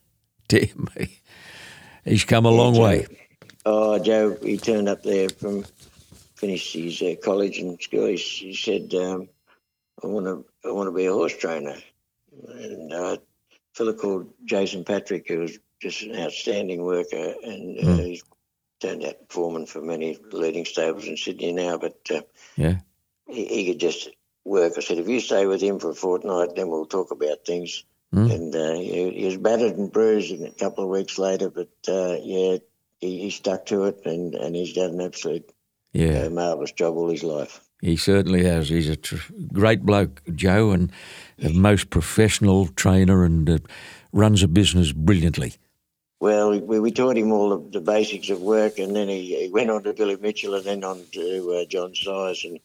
[0.48, 0.68] Dear
[0.98, 1.22] me.
[2.04, 3.08] He's come a long Joe- way.
[3.66, 5.64] Oh, Joe, he turned up there from
[6.40, 8.08] finished his uh, college and school.
[8.08, 9.30] He, he said, um,
[10.04, 11.76] "I want to, I want to be a horse trainer."
[12.48, 13.20] And uh, a
[13.74, 18.24] fellow called Jason Patrick, who was just an outstanding worker, and uh, he's
[18.80, 21.78] turned out foreman for many leading stables in Sydney now.
[21.78, 22.22] But uh,
[22.56, 22.80] Yeah.
[23.28, 24.10] he, he could just
[24.46, 24.74] work.
[24.78, 27.84] I said, if you stay with him for a fortnight, then we'll talk about things.
[28.32, 31.70] And uh, he, he was battered and bruised and a couple of weeks later, but
[31.88, 32.58] uh, yeah,
[33.00, 35.52] he, he stuck to it, and, and he's done an absolute
[35.94, 36.26] Yeah.
[36.26, 37.62] a marvellous job all his life.
[37.82, 38.70] He certainly has.
[38.70, 40.92] He's a tr- great bloke, Joe, and
[41.42, 43.58] a most professional trainer and uh,
[44.12, 45.54] runs a business brilliantly.
[46.20, 49.50] Well, we, we taught him all of the basics of work, and then he, he
[49.50, 52.44] went on to Billy Mitchell and then on to uh, John Size.
[52.44, 52.60] And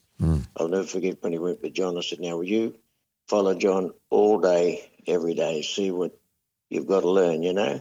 [0.56, 1.96] I'll never forget when he went with John.
[1.96, 2.74] I said, "Now, will you
[3.28, 6.18] follow John all day, every day, see what
[6.70, 7.80] you've got to learn, you know?"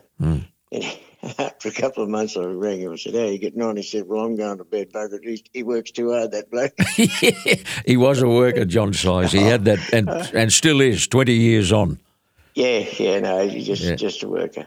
[0.71, 0.85] And
[1.39, 3.83] after a couple of months, I rang him and said, "How you getting on?" He
[3.83, 5.19] said, "Well, I'm going to bed, bugger.
[5.23, 6.73] He, he works too hard, that bloke."
[7.85, 9.31] he was a worker, John Size.
[9.31, 10.25] He had that, and uh.
[10.33, 11.99] and still is, twenty years on.
[12.55, 13.95] yeah, yeah, no, he's just Yeah.
[13.95, 14.65] just a worker.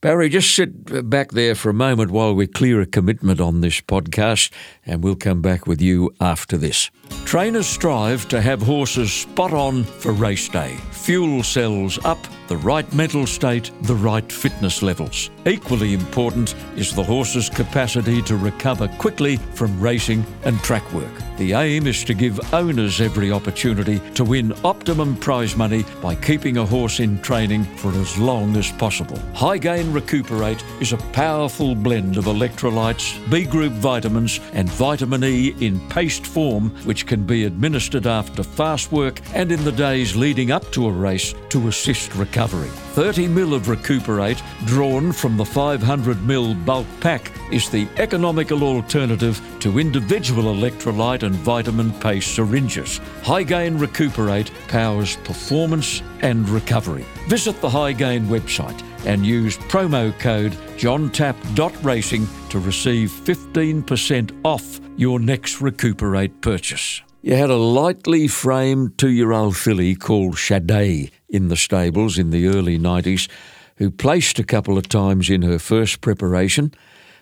[0.00, 3.80] Barry, just sit back there for a moment while we clear a commitment on this
[3.80, 4.50] podcast,
[4.84, 6.90] and we'll come back with you after this.
[7.24, 10.76] Trainers strive to have horses spot on for race day.
[10.90, 12.18] Fuel cells up,
[12.52, 15.30] the right mental state, the right fitness levels.
[15.46, 21.31] Equally important is the horse's capacity to recover quickly from racing and track work.
[21.42, 26.56] The aim is to give owners every opportunity to win optimum prize money by keeping
[26.56, 29.16] a horse in training for as long as possible.
[29.34, 35.80] Hygain Recuperate is a powerful blend of electrolytes, B group vitamins, and vitamin E in
[35.88, 40.70] paste form, which can be administered after fast work and in the days leading up
[40.70, 42.70] to a race to assist recovery.
[42.92, 49.40] 30 ml of Recuperate, drawn from the 500 ml bulk pack, is the economical alternative
[49.60, 53.00] to individual electrolyte and vitamin paste syringes.
[53.22, 57.06] Hygain Recuperate powers performance and recovery.
[57.28, 65.62] Visit the Hygain website and use promo code johntap.racing to receive 15% off your next
[65.62, 67.00] Recuperate purchase.
[67.24, 72.30] You had a lightly framed two year old filly called Sade in the stables in
[72.30, 73.28] the early 90s
[73.76, 76.74] who placed a couple of times in her first preparation.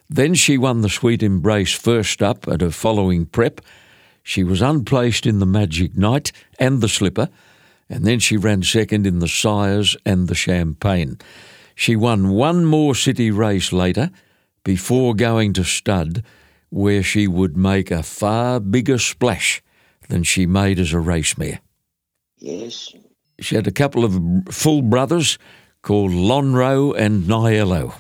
[0.09, 3.61] Then she won the Sweet Embrace first up at her following prep.
[4.23, 7.29] She was unplaced in the Magic Night and the Slipper,
[7.91, 11.19] and then she ran second in the Sires and the Champagne.
[11.75, 14.11] She won one more city race later
[14.65, 16.25] before going to stud,
[16.71, 19.63] where she would make a far bigger splash
[20.11, 21.61] than she made as a race mare.
[22.37, 22.95] Yes,
[23.41, 24.19] She had a couple of
[24.51, 25.39] full brothers
[25.83, 27.95] called Lonhro and Niello.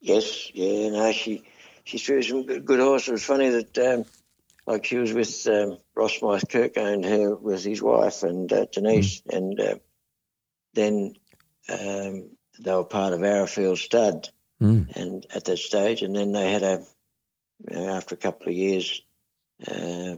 [0.00, 0.90] yes, yeah.
[0.90, 1.42] No, she
[1.84, 3.08] she threw some good, good horses.
[3.08, 4.04] It was funny that um,
[4.66, 9.22] like she was with um, Ross Kirk owned her with his wife and uh, Denise,
[9.30, 9.74] and uh,
[10.74, 11.14] then
[11.68, 14.28] um, they were part of Arrowfield Stud,
[14.62, 14.94] Mm.
[14.94, 16.84] and at that stage, and then they had a
[17.70, 19.00] you know, after a couple of years.
[19.66, 20.16] Uh,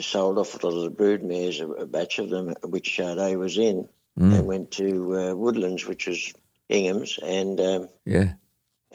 [0.00, 3.36] sold off a lot of the brood mares, a, a batch of them, which Sade
[3.36, 6.32] was in, and went to uh, Woodlands, which was
[6.68, 8.34] Ingham's, and um, Yeah.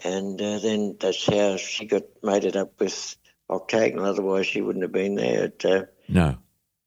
[0.04, 3.16] and uh, then that's how she got mated up with
[3.50, 4.06] Octagonal.
[4.06, 5.46] Otherwise, she wouldn't have been there.
[5.46, 6.38] It, uh, No.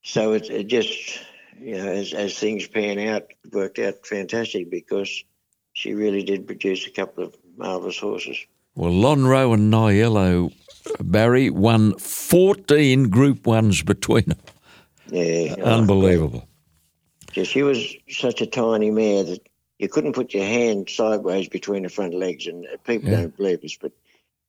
[0.02, 1.18] so it, it just,
[1.60, 5.24] you know, as, as things pan out, worked out fantastic because
[5.72, 8.38] she really did produce a couple of marvellous horses.
[8.74, 10.52] Well, Lonhro and Niello,
[11.00, 14.38] Barry, won 14 Group 1s between them.
[15.08, 16.46] Yeah, Unbelievable.
[17.34, 19.40] Yeah, she was such a tiny mare that
[19.78, 23.16] you couldn't put your hand sideways between the front legs, and uh, people Yeah.
[23.22, 23.92] don't believe this, but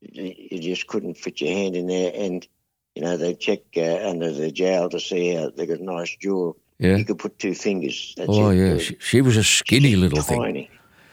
[0.01, 2.11] you just couldn't fit your hand in there.
[2.15, 2.47] And
[2.95, 6.15] you know they check uh, under the jowl to see how they got a nice
[6.17, 6.53] jaw.
[6.79, 6.97] Yeah.
[6.97, 8.13] You could put two fingers.
[8.17, 8.57] That's Oh, it.
[8.57, 8.77] yeah.
[8.79, 10.41] She, she was a skinny little thing.
[10.41, 10.69] tiny.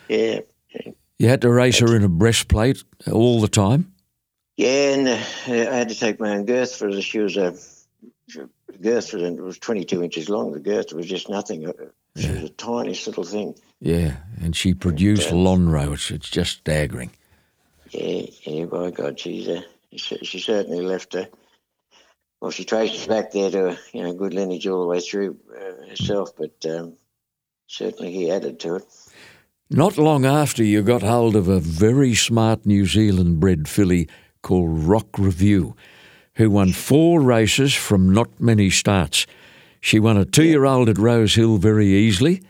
[0.08, 0.40] Yeah,
[1.18, 3.92] You had to race her in a breastplate all the time.
[4.56, 7.02] yeah, and uh, I had to take my own girth for her.
[7.02, 7.56] She was a
[8.80, 10.52] girth for it was 22 inches long.
[10.52, 11.66] The girth was just nothing.
[11.66, 11.72] Uh,
[12.16, 13.54] She was the tiniest little thing.
[13.80, 14.16] Yeah.
[14.40, 15.94] And she produced Lonhro.
[15.94, 17.10] It's, it's just staggering.
[17.90, 19.64] Yeah, yeah, by God, she's a,
[19.96, 21.28] she, she certainly left a.
[22.40, 25.88] Well, she traces back there to you know good lineage all the way through uh,
[25.88, 26.92] herself, but um,
[27.66, 28.84] certainly he added to it.
[29.70, 34.08] Not long after, you got hold of a very smart New Zealand bred filly
[34.40, 35.76] called Rock Review,
[36.36, 39.26] who won four races from not many starts.
[39.82, 42.40] She won a two year old at Rose Hill very easily,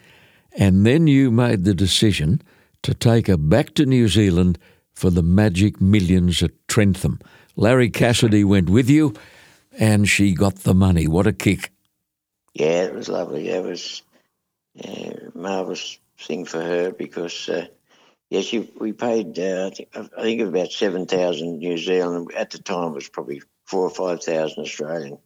[0.53, 2.41] and then you made the decision
[2.85, 4.57] to take her back to New Zealand
[4.95, 7.19] for the Magic Millions at Trentham.
[7.57, 9.13] Larry Cassidy went with you,
[9.77, 11.09] and she got the money.
[11.09, 11.73] What a kick!
[12.55, 13.49] Yeah, it was lovely.
[13.49, 14.03] It was
[14.85, 17.67] a marvelous thing for her because uh,
[18.31, 22.51] yeah, she we paid uh, I think I think about seven thousand New Zealand at
[22.51, 25.19] the time it was probably four or five thousand Australian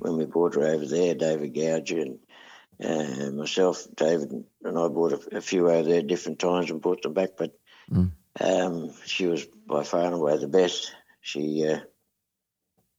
[0.00, 1.14] when we brought her over there.
[1.14, 2.18] David Gouger and
[2.82, 6.80] uh, myself, David and I bought a, a few over there at different times and
[6.80, 7.52] brought them back, but
[8.40, 10.92] um, she was by far and away the best.
[11.20, 11.80] She uh,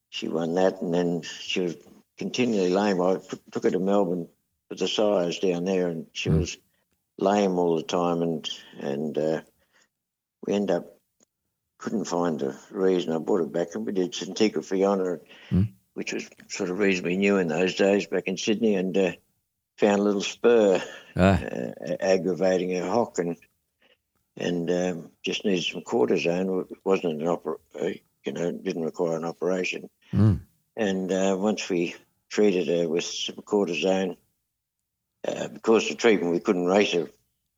[0.09, 1.75] she won that, and then she was
[2.17, 3.01] continually lame.
[3.01, 3.17] I
[3.51, 4.27] took her to Melbourne
[4.69, 6.39] with the sires down there, and she Mm.
[6.39, 6.57] was
[7.17, 8.49] lame all the time, and
[8.79, 9.41] and uh,
[10.45, 10.85] we end up
[11.77, 13.13] couldn't find the reason.
[13.13, 15.19] I brought it back, and we did scintigraphy,
[15.51, 15.73] Mm.
[15.93, 19.11] which was sort of reasonably new in those days back in Sydney, and uh,
[19.77, 20.81] found a little spur
[21.15, 23.37] Ah, uh, aggravating her hock, and
[24.35, 26.69] and um, just needed some cortisone.
[26.69, 27.89] It wasn't an opera, uh,
[28.23, 29.89] you know, didn't require an operation.
[30.13, 30.41] Mm.
[30.75, 31.95] And uh, once we
[32.29, 34.17] treated her with some cortisone,
[35.27, 37.09] uh, because of treatment, we couldn't race her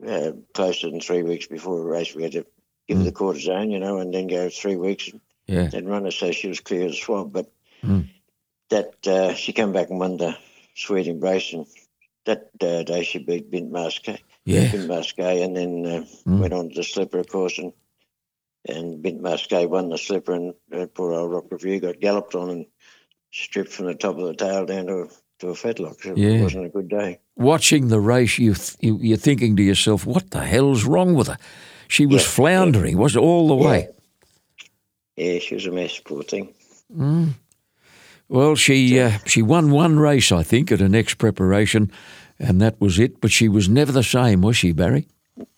[0.08, 2.16] uh, closer than three weeks before a race.
[2.16, 2.46] We had to
[2.88, 5.10] give her the cortisone, you know, and then go three weeks
[5.46, 5.70] yeah.
[5.72, 7.32] and run her so she was clear as the swab.
[7.34, 7.52] But
[7.82, 8.10] Mm.
[8.72, 10.36] that uh, she came back and won the
[10.76, 11.66] Sweet Embrace, and
[12.26, 14.20] that uh, day she beat Bint Marscay.
[14.44, 14.70] Yeah.
[14.72, 16.40] Bint Marscay, and then uh, Mm.
[16.40, 17.72] went on to the slipper, of course, and
[18.68, 22.50] and Bint Marscay won the slipper, and uh, poor old Rock Review got galloped on
[22.50, 22.66] and
[23.32, 25.10] stripped from the top of the tail down to
[25.40, 26.02] to a fetlock.
[26.02, 26.30] So Yeah.
[26.40, 27.20] it wasn't a good day.
[27.36, 31.28] Watching the race, you, th- you you're thinking to yourself, "What the hell's wrong with
[31.28, 31.38] her?"
[31.88, 33.88] She was Yeah, floundering, was it all the way?
[35.16, 36.54] Yeah, she was a mess, poor thing.
[38.28, 41.92] Well, she uh, she won one race, I think, at her next preparation,
[42.38, 43.20] and that was it.
[43.22, 45.08] But she was never the same, was she, Barry?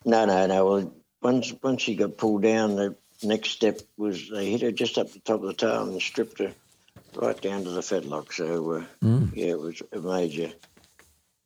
[0.06, 0.66] No, no, no.
[0.66, 4.98] Well, once once she got pulled down, the next step was they hit her just
[4.98, 6.54] up the top of the tail and stripped her
[7.16, 8.32] right down to the fetlock.
[8.34, 8.84] So uh,
[9.34, 10.51] yeah, it was a major,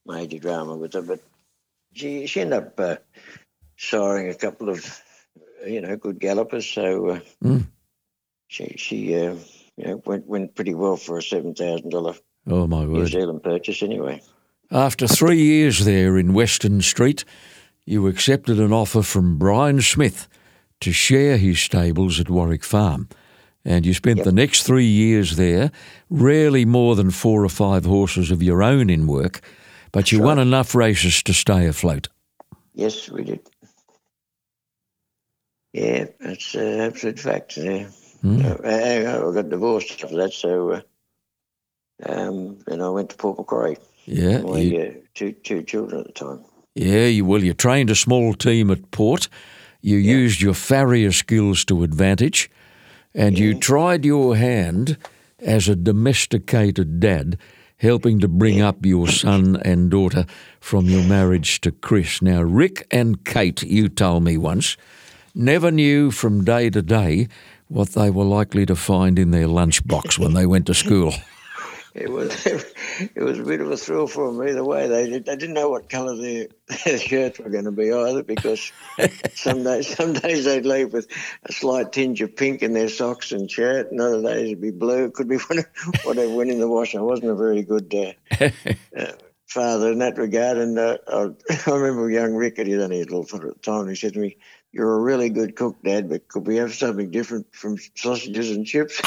[0.06, 1.02] major drama with her.
[1.02, 1.20] But
[1.94, 2.96] she she ended up uh,
[3.80, 5.02] siring a couple of
[5.66, 6.68] you know good gallopers.
[6.68, 7.68] So uh, Mm.
[8.48, 9.36] she she uh,
[9.78, 12.16] you know went went pretty well for a seven thousand dollar
[12.48, 12.90] Oh my word!
[12.90, 13.08] New!
[13.08, 14.22] Zealand purchase anyway.
[14.72, 17.24] After three years there in Western Street,
[17.86, 20.28] you accepted an offer from Brian Smith
[20.82, 23.08] to share his stables at Warwick Farm.
[23.68, 25.72] And you spent the next three years there,
[26.10, 29.42] rarely more than four or five horses of your own in work,
[29.92, 32.08] but you won enough races to stay afloat.
[32.76, 33.40] Yes, we did.
[35.74, 37.58] Yeah, that's uh, absolute fact.
[37.58, 37.88] Yeah.
[38.24, 40.82] Uh, I, I got divorced after that, so uh,
[42.06, 43.78] um, then I went to Port Macquarie.
[44.06, 46.46] Yeah, My you, uh, two two children at the time.
[46.76, 47.06] yeah.
[47.08, 49.28] You, well, you trained a small team at Port.
[49.82, 52.50] You used your farrier skills to advantage,
[53.16, 54.98] and you tried your hand
[55.40, 57.38] as a domesticated dad,
[57.78, 60.26] helping to bring up your son and daughter
[60.60, 62.22] from your marriage to Chris.
[62.22, 64.76] Now, Rick and Kate, you told me once,
[65.34, 67.28] never knew from day to day
[67.68, 71.14] what they were likely to find in their lunchbox when they went to school.
[71.96, 74.88] It was it was a bit of a thrill for them either way.
[74.88, 76.48] They did, they didn't know what colour their,
[76.86, 78.74] their shirts were going to be either because
[79.34, 81.08] some days some days they'd leave with
[81.46, 84.72] a slight tinge of pink in their socks and shirt, and other days it'd be
[84.72, 85.06] blue.
[85.06, 86.96] It could be whatever, went in the wash.
[86.96, 88.50] I wasn't a very good uh,
[88.98, 89.12] uh,
[89.48, 91.30] father in that regard, and uh, I,
[91.66, 93.90] I remember young Rick, and he was only a little fella at the time, and
[93.90, 94.38] he said to me.
[94.72, 98.66] You're a really good cook, Dad, but could we have something different from sausages and
[98.66, 99.02] chips?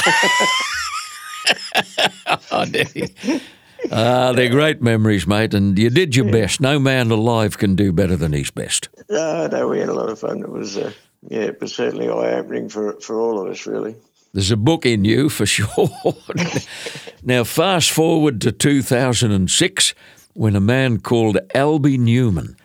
[2.51, 6.61] Oh, Ah, they're great memories, mate, and you did your best.
[6.61, 8.89] No man alive can do better than his best.
[9.09, 10.41] No, no, we had a lot of fun.
[10.41, 10.93] It was, uh,
[11.29, 13.95] yeah, it was certainly eye opening for for all of us, really.
[14.33, 15.89] There's a book in you for sure.
[17.22, 19.95] now, fast forward to 2006
[20.35, 22.57] when a man called Albie Newman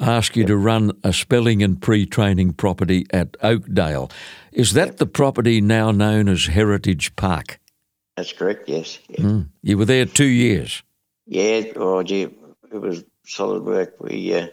[0.00, 4.10] asked you to run a spelling and pre training property at Oakdale.
[4.52, 7.58] Is that the property now known as Heritage Park?
[8.20, 8.68] That's correct.
[8.68, 8.98] Yes.
[9.12, 9.48] Mm.
[9.62, 10.82] You were there two years.
[11.24, 11.72] Yeah.
[11.76, 12.28] Oh, gee,
[12.70, 13.94] it was solid work.
[13.98, 14.48] We, uh,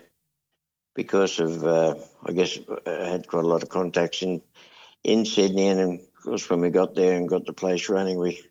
[0.96, 4.42] because of, uh, I guess, I had quite a lot of contacts in
[5.04, 8.42] in Sydney, and of course, when we got there and got the place running, we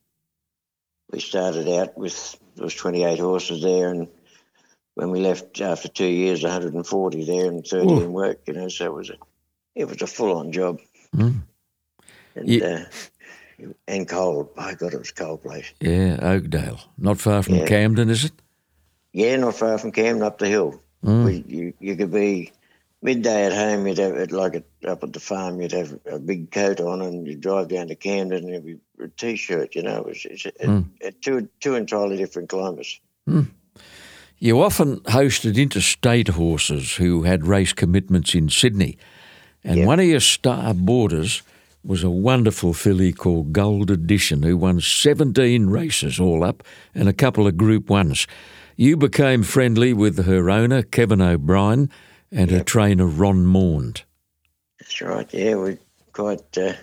[1.11, 4.09] we started out with there was 28 horses there, and
[4.97, 8.03] when we left after two years, 140 there and 30 Ooh.
[8.03, 8.41] in work.
[8.47, 9.17] You know, so it was a
[9.75, 10.79] it was a full on job.
[11.17, 11.41] Mm.
[12.35, 12.85] And, uh,
[13.89, 14.55] and cold.
[14.55, 15.73] By God, it was a cold place.
[15.81, 16.81] Yeah, Oakdale.
[16.99, 17.67] Not far from Yeah.
[17.67, 18.33] Camden, is it?
[19.13, 20.81] Yeah, not far from Camden, up the hill.
[21.05, 21.25] Mm.
[21.25, 22.53] We, you, you could be
[23.03, 23.87] midday at home.
[23.87, 25.61] You'd have it like it up at the farm.
[25.61, 28.77] You'd have a big coat on, and you'd drive down to Camden, and it'd be
[29.03, 29.75] a t-shirt.
[29.75, 30.87] You know, it was it's Mm.
[31.03, 32.99] a, two two entirely different climates.
[34.39, 38.99] You often hosted interstate horses who had race commitments in Sydney.
[39.65, 39.87] And Yeah.
[39.87, 41.43] one of your star boarders
[41.87, 46.63] was a wonderful filly called Gold Edition who won 17 races all up
[46.95, 48.27] and a couple of Group Ones.
[48.77, 51.91] You became friendly with her owner, Kevin O'Brien,
[52.31, 54.03] and her trainer, Ron Maund.
[54.81, 55.33] That's right.
[55.33, 55.79] Yeah, we
[56.13, 56.75] quite uh,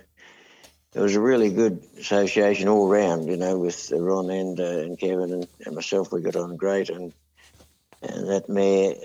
[0.93, 4.97] it was a really good association all round, you know, with Ron and uh, and
[4.97, 6.12] Kevin and, and myself.
[6.12, 7.14] We got on great, and
[8.01, 8.95] and that mare,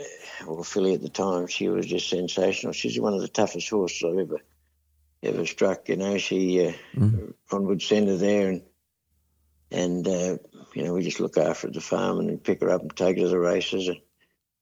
[0.46, 2.72] or filly at the time, she was just sensational.
[2.72, 4.40] She's one of the toughest horses I've ever
[5.22, 5.88] ever struck.
[5.88, 7.34] You know, she uh, mm.
[7.52, 8.62] Ron would send her there, and
[9.70, 10.38] and uh,
[10.74, 13.24] you know we just look after the farm and pick her up and take her
[13.24, 13.98] to the races and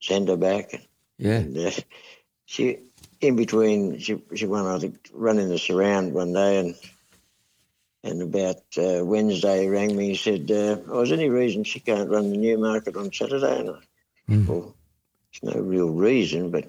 [0.01, 0.75] send her back.
[1.19, 1.71] Yeah, and, uh,
[2.45, 2.79] she
[3.21, 6.75] in between she she won I think running the surround one day and
[8.07, 10.09] and about uh, Wednesday, he rang me.
[10.11, 13.71] He said, uh, "Oh, is any reason she can't run the Newmarket on Saturday?" And
[13.71, 14.47] I, mm.
[14.47, 14.77] well,
[15.43, 16.69] there's no real reason, but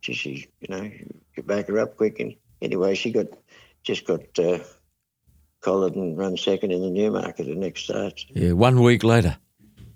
[0.00, 0.90] she, she, you know,
[1.36, 2.18] you back her up quick.
[2.18, 3.26] And anyway, she got
[3.82, 4.58] just got uh,
[5.60, 8.24] collared and run second in the Newmarket the next start.
[8.30, 9.36] Yeah, one week later.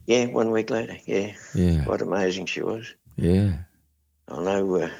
[0.07, 0.97] Yeah, one week later.
[1.05, 1.35] Yeah.
[1.55, 1.85] Yeah.
[1.85, 2.95] What amazing she was.
[3.17, 3.59] Yeah.
[4.29, 4.77] I know.
[4.77, 4.91] Uh,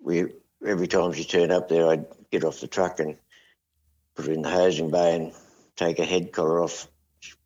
[0.00, 0.26] we
[0.66, 3.16] every time she turned up there, I'd get off the truck and
[4.14, 5.32] put her in the hosing bay and
[5.76, 6.88] take a head collar off,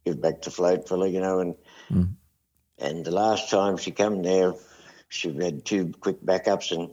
[0.05, 1.55] give back to float fella, you know, and
[1.91, 2.15] mm.
[2.79, 4.55] and the last time she come there,
[5.09, 6.91] she had two quick backups and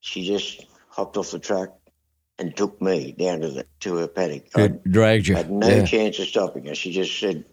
[0.00, 1.76] she just hopped off the truck
[2.38, 4.46] and took me down to the to her paddock.
[4.54, 5.34] I dragged you.
[5.34, 5.84] Had no yeah.
[5.84, 6.74] chance of stopping her.
[6.74, 7.44] She just said,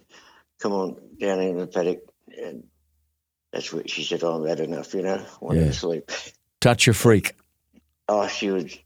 [0.60, 2.02] "Come on down into the paddock,"
[2.40, 2.64] and
[3.52, 4.24] that's what she said.
[4.24, 5.16] Oh, I'm had enough, you know.
[5.16, 5.68] I wanted yeah.
[5.68, 6.12] to sleep.
[6.60, 7.36] Touch a freak.
[8.08, 8.78] Oh, she was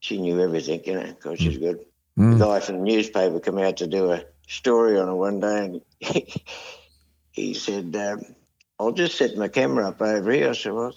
[0.00, 1.84] she knew everything, you know, because she's good.
[2.18, 2.38] Mm.
[2.38, 5.64] The guy from the newspaper come out to do a story on her one day,
[5.64, 6.44] and he,
[7.30, 8.34] he said, um,
[8.80, 10.92] "I'll just set my camera up over here." I said, "Well,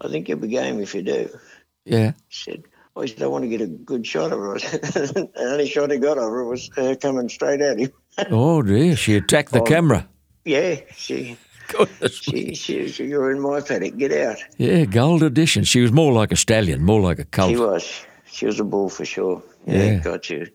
[0.00, 1.30] I think you'll be game if you do."
[1.84, 2.12] Yeah.
[2.30, 2.64] Said,
[2.96, 5.98] "I just don't want to get a good shot of her." the only shot he
[5.98, 7.92] got of her was uh, coming straight at him.
[8.30, 8.96] oh dear!
[8.96, 10.08] She attacked the oh, camera.
[10.44, 11.36] Yeah, she.
[12.10, 13.96] She, she, she, you're in my paddock.
[13.96, 14.36] Get out.
[14.58, 15.64] Yeah, gold edition.
[15.64, 17.50] She was more like a stallion, more like a colt.
[17.50, 19.42] She was she was a bull for sure.
[19.66, 19.98] Yeah, yeah.
[19.98, 20.46] got you.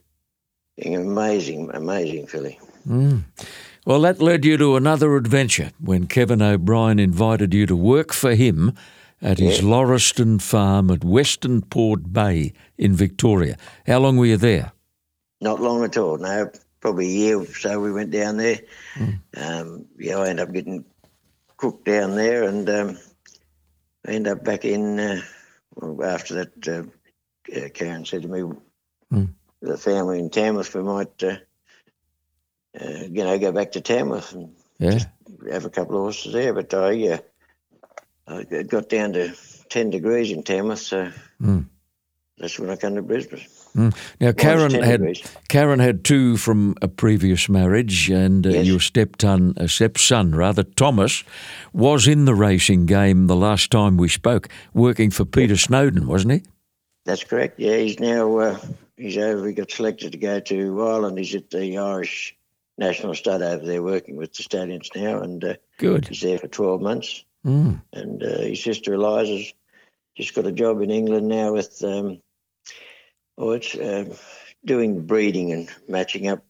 [0.85, 2.59] Amazing, amazing filly.
[2.87, 3.23] Mm.
[3.85, 8.35] Well, that led you to another adventure when Kevin O'Brien invited you to work for
[8.35, 8.73] him
[9.21, 9.65] at his yeah.
[9.65, 13.57] Lauriston farm at Western Port Bay in Victoria.
[13.85, 14.71] How long were you there?
[15.41, 16.17] Not long at all.
[16.17, 17.79] No, probably a year or so.
[17.79, 18.59] We went down there.
[18.95, 19.19] Mm.
[19.37, 20.85] Um, yeah, I ended up getting
[21.57, 22.97] cooked down there, and um,
[24.07, 25.21] I ended up back in uh,
[25.75, 26.67] well, after that.
[26.67, 26.83] Uh,
[27.55, 28.43] uh, Karen said to me,
[29.11, 29.29] mm.
[29.61, 31.37] the family in Tamworth, we might, uh,
[32.79, 34.99] uh, you know, go back to Tamworth and yeah.
[35.51, 36.53] have a couple of horses there.
[36.53, 37.21] But I,
[38.29, 39.33] uh, I got down to
[39.69, 41.11] 10 degrees in Tamworth, so
[41.41, 41.65] mm.
[42.37, 43.45] that's when I came to Brisbane.
[43.75, 43.95] Mm.
[44.19, 48.65] Now, Karen had Karen had two from a previous marriage, and uh, yes.
[48.65, 51.23] your stepson, uh, stepson rather, Thomas,
[51.71, 56.33] was in the racing game the last time we spoke, working for Peter Snowden, wasn't
[56.33, 56.43] he?
[57.05, 57.59] That's correct.
[57.59, 58.59] Yeah, he's now uh,
[58.97, 59.47] he's over.
[59.47, 61.17] He got selected to go to Ireland.
[61.19, 62.35] He's at the Irish
[62.79, 66.07] National Stud over there, working with the stallions now, and uh, good.
[66.07, 67.23] He's there for twelve months.
[67.45, 67.81] Mm.
[67.93, 69.53] And uh, his sister Eliza's
[70.15, 72.21] just got a job in England now with um,
[73.37, 74.05] oh, it's uh,
[74.65, 76.43] doing breeding and matching up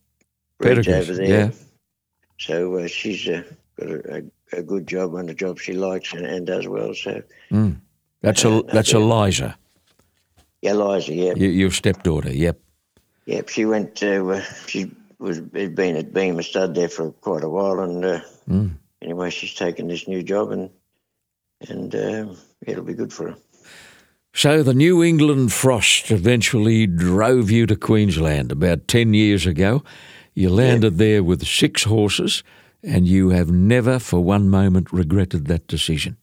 [0.58, 1.28] breeds over there.
[1.28, 1.52] Yeah.
[2.40, 3.44] So uh, she's uh,
[3.80, 4.24] got a,
[4.54, 6.94] a, a, good job and a job she likes and, and does well.
[6.94, 7.22] So
[7.52, 7.80] mm.
[8.22, 9.58] that's a that's Eliza.
[10.62, 11.34] Yeah, Liza, yeah.
[11.36, 12.60] Your, your stepdaughter, yep.
[13.28, 17.44] Yep, she went to, uh, she was had been at Beam Stud there for quite
[17.44, 18.72] a while, and uh, mm.
[19.02, 20.70] anyway, she's taken this new job, and
[21.68, 22.34] and uh,
[22.66, 23.38] it'll be good for her.
[24.34, 29.84] So the New England frost eventually drove you to Queensland about ten years ago.
[30.34, 32.44] You landed there with six horses,
[32.84, 36.18] and you have never for one moment regretted that decision.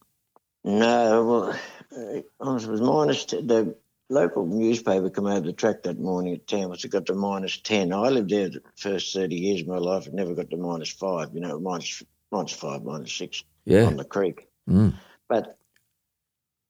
[0.65, 3.77] No, well, uh, it was minus t- the
[4.09, 6.85] local newspaper come over the track that morning at Tamworth.
[6.85, 7.93] It got to minus 10.
[7.93, 10.91] I lived there the first 30 years of my life and never got to minus
[10.91, 13.85] 5, you know, minus, minus 5, minus 6 yeah.
[13.85, 14.49] on the creek.
[14.69, 14.95] Mm.
[15.29, 15.59] But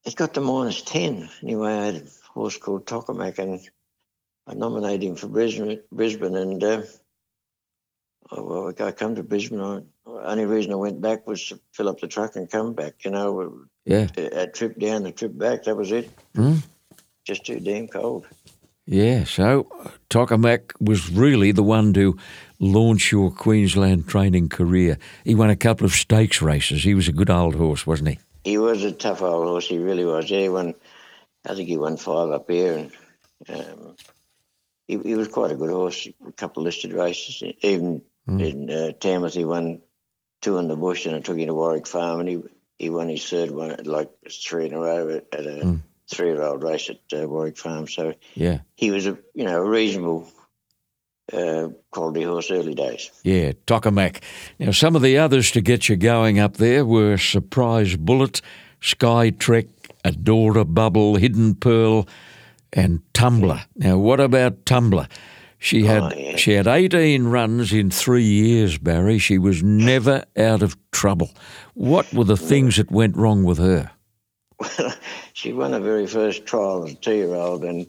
[0.04, 1.28] it got to minus 10.
[1.42, 2.02] Anyway, I had a
[2.32, 3.60] horse called Tokamak and
[4.46, 6.82] I nominated him for Brisbane, Brisbane and uh,
[8.30, 9.60] I, well, I come to Brisbane.
[9.60, 13.04] I, only reason I went back was to fill up the truck and come back,
[13.04, 13.66] you know.
[13.84, 14.08] Yeah.
[14.16, 16.10] A, a trip down, a trip back, that was it.
[16.34, 16.62] Mm
[17.26, 18.26] just too damn cold.
[18.86, 19.64] Yeah, so
[20.08, 22.16] Tokamak was really the one to
[22.60, 24.96] launch your Queensland training career.
[25.24, 26.84] He won a couple of stakes races.
[26.84, 28.18] He was a good old horse, wasn't he?
[28.46, 29.66] He was a tough old horse.
[29.66, 30.30] He really was.
[30.30, 30.76] Yeah, he won,
[31.44, 32.92] I think he won five up here, and
[33.48, 33.96] um,
[34.86, 36.06] he, he, was quite a good horse.
[36.24, 38.48] A couple of listed races, even mm.
[38.48, 39.82] in uh, Tamworth, he won
[40.42, 42.42] two in the bush, and I took him to Warwick Farm, and he
[42.78, 45.64] he won his third one, like three in a row at, at a.
[45.64, 47.88] Mm three-year-old race at uh, Warwick Farm.
[47.88, 50.30] So yeah, he was a you know a reasonable
[51.32, 53.10] uh, quality horse early days.
[53.24, 54.22] Yeah, Tokamak.
[54.58, 58.40] Now, some of the others to get you going up there were Surprise Bullet,
[58.80, 59.66] Sky Trek,
[60.04, 62.06] Adora Bubble, Hidden Pearl,
[62.72, 63.64] and Tumbler.
[63.74, 65.08] Now, what about Tumbler?
[65.58, 66.36] She had Oh, yeah.
[66.36, 69.18] she had 18 runs in three years, Barry.
[69.18, 71.30] She was never out of trouble.
[71.74, 73.90] What were the things that went wrong with her?
[74.60, 74.94] Well,
[75.32, 77.86] she won her very first trial as a two-year-old, and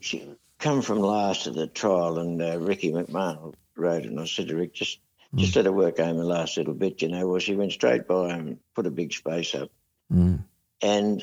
[0.00, 0.24] she
[0.62, 4.56] come from last at the trial, and uh, Ricky McMahon rode, and I said to
[4.56, 4.98] Rick, just
[5.34, 7.26] just let her work home the last little bit, you know.
[7.26, 9.70] Well, she went straight by him and put a big space up,
[10.12, 10.44] Mm.
[10.82, 11.22] and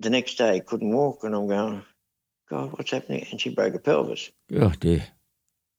[0.00, 1.82] the next day couldn't walk, and I'm going,
[2.50, 3.26] God, what's happening?
[3.30, 4.30] And she broke her pelvis.
[4.54, 5.04] Oh dear.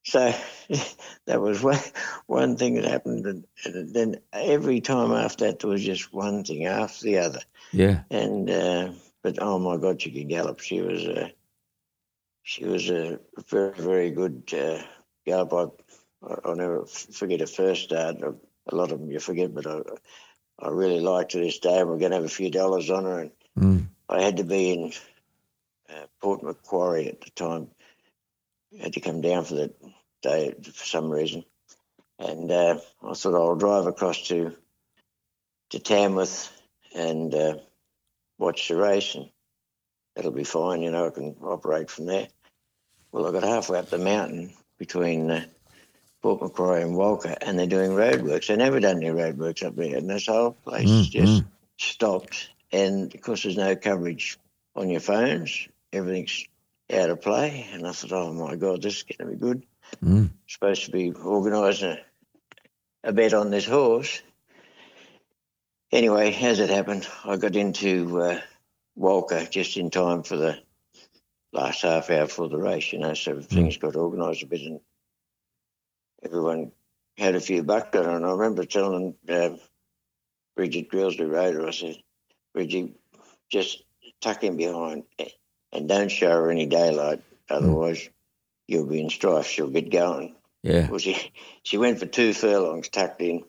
[0.06, 0.34] So
[1.26, 1.80] that was one,
[2.28, 3.26] one thing that happened.
[3.26, 7.42] And, and then every time after that, there was just one thing after the other.
[7.72, 8.02] Yeah.
[8.10, 10.60] And uh, but oh my God, she could gallop.
[10.60, 11.32] She was a
[12.44, 14.82] she was a very very good uh,
[15.26, 15.82] gallop.
[16.22, 18.18] I, I'll never forget her first start.
[18.22, 19.82] A lot of them you forget, but I
[20.60, 21.84] I really liked her this day.
[21.84, 23.88] We're going to have a few dollars on her, and Mm.
[24.10, 24.94] I had to be in
[25.90, 27.68] uh, Port Macquarie at the time.
[28.80, 29.76] I had to come down for that
[30.22, 31.46] day for some reason,
[32.18, 34.56] and uh, I thought I'll drive across to
[35.70, 36.52] to Tamworth
[36.96, 37.58] and uh,
[38.40, 39.30] watch the race, and
[40.16, 40.82] that'll be fine.
[40.82, 42.28] You know, I can operate from there.
[43.12, 45.46] Well, I got halfway up the mountain between uh,
[46.22, 48.48] Port Macquarie and Walcha, and they're doing roadworks.
[48.48, 51.44] They've never done any roadworks up there, and this whole place Mm, just
[51.78, 52.50] stopped.
[52.72, 54.38] And of course, there's no coverage
[54.76, 56.46] on your phones, everything's
[56.92, 57.68] out of play.
[57.72, 59.64] And I thought, oh my God, this is going to be good.
[60.04, 60.30] Mm.
[60.48, 61.98] Supposed to be organising
[63.04, 64.22] a, a bet on this horse.
[65.92, 68.42] Anyway, as it happened, I got into uh,
[68.98, 70.60] Walcha just in time for the
[71.52, 74.80] last half hour for the race, you know, so things got organised a bit and
[76.24, 76.72] everyone
[77.18, 78.08] had a few bucks on.
[78.08, 79.52] And I remember telling uh,
[80.56, 81.98] Bridget Grylls, who rode I said,
[82.54, 82.92] Bridget,
[83.52, 83.84] just
[84.22, 85.04] tuck in behind
[85.72, 88.10] and don't show her any daylight, otherwise
[88.68, 89.48] you'll be in strife.
[89.48, 90.36] She'll get going.
[90.62, 90.90] Yeah.
[90.90, 91.32] Well, she,
[91.64, 93.44] she went for two furlongs tucked in,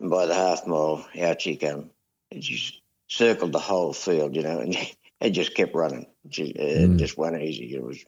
[0.00, 1.90] and by the half mile, out she come.
[2.30, 2.81] And she
[3.12, 4.76] circled the whole field, you know, and,
[5.20, 6.06] and just kept running.
[6.30, 7.74] She uh, just won easy.
[7.74, 8.04] It was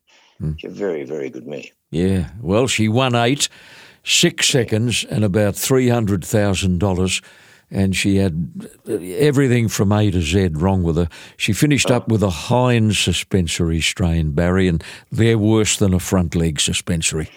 [0.58, 1.62] she's a very, very good mare.
[1.90, 2.30] Yeah.
[2.40, 3.48] Well, she won eight,
[4.02, 7.20] six seconds, and about three hundred thousand dollars.
[7.70, 11.08] And she had everything from A to Z wrong with her.
[11.36, 16.36] She finished up with a hind suspensory strain, Barry, and they're worse than a front
[16.36, 17.28] leg suspensory.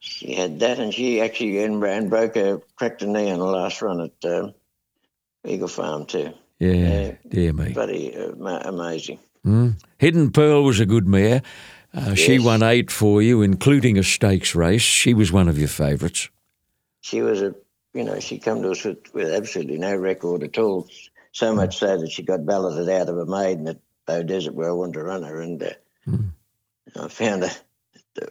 [0.00, 3.46] She had that, and she actually and, and broke her, cracked her knee on the
[3.46, 4.52] last run at um,
[5.46, 6.34] Eagle Farm too.
[6.58, 7.12] Yeah, Yeah.
[7.28, 7.74] dear me.
[7.74, 9.18] Uh, ma- amazing.
[9.98, 11.42] Hidden Pearl was a good mare.
[11.94, 14.82] Uh, She won eight for you, including a stakes race.
[14.82, 16.28] She was one of your favourites.
[17.00, 17.54] She was a,
[17.94, 20.86] you know, she come to us with, with absolutely no record at all.
[21.32, 24.72] So much so that she got balloted out of a maiden at Beaudesert where I
[24.72, 25.70] wanted to run her, and uh,
[27.00, 27.50] I found her.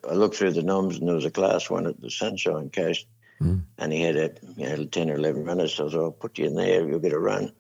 [0.08, 3.06] I looked through the noms and there was a class one at the Sunshine Coast,
[3.40, 5.74] and he had a you know ten or eleven runners.
[5.76, 7.52] So I thought, I'll put you in there, you'll get a run,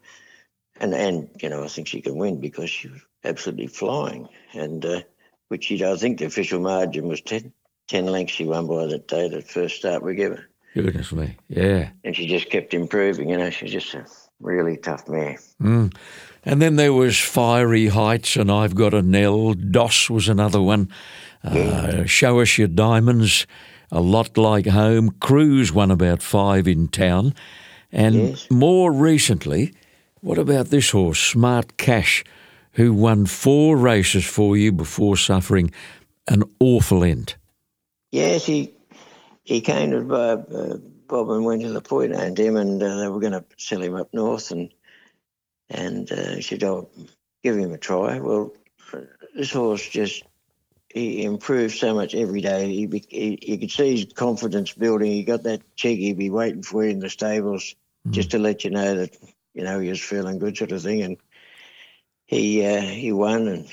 [0.79, 4.85] and and you know I think she can win because she was absolutely flying, and
[4.85, 5.01] uh,
[5.49, 7.51] which she I think the official margin was 10,
[7.87, 11.35] 10 lengths she won by that day, the first start we gave her Goodness me.
[11.49, 11.89] Yeah.
[12.03, 13.29] and she just kept improving.
[13.29, 14.05] You know, she's just a
[14.39, 15.39] really tough mare.
[15.59, 19.53] And then there was Fiery Heights, and I've Got a Nell.
[19.53, 20.89] Doss was another one.
[21.43, 23.45] Uh, Show Us Your Diamonds,
[23.91, 25.09] A Lot Like Home.
[25.19, 27.33] Cruise won about five in town.
[27.91, 28.47] And Yes.
[28.51, 29.73] more recently,
[30.21, 32.23] what about this horse, Smart Cash,
[32.73, 35.71] who won four races for you before suffering
[36.27, 37.35] an awful end?
[38.11, 38.73] Yes, he
[39.43, 42.97] he came to uh, uh, Bob and went to the point and him, and uh,
[42.97, 44.73] they were going to sell him up north, and
[45.69, 46.89] and uh, he said, "Oh,
[47.43, 48.53] give him a try." Well,
[49.35, 50.23] this horse just
[50.89, 52.67] he improved so much every day.
[52.67, 55.11] He, he you could see his confidence building.
[55.11, 55.99] He got that cheek.
[55.99, 57.75] He'd be waiting for you in the stables
[58.09, 59.17] just to let you know that
[59.57, 61.01] you know he was feeling good, sort of thing.
[61.01, 61.17] And
[62.27, 63.67] he uh, he won, and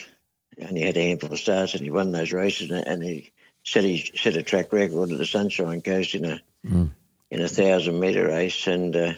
[0.56, 3.32] and he had a handful of starts, and he won those races, and, and he
[3.62, 6.40] set he set a track record at the Sunshine Coast in a
[7.30, 9.12] in a thousand metre race, and uh,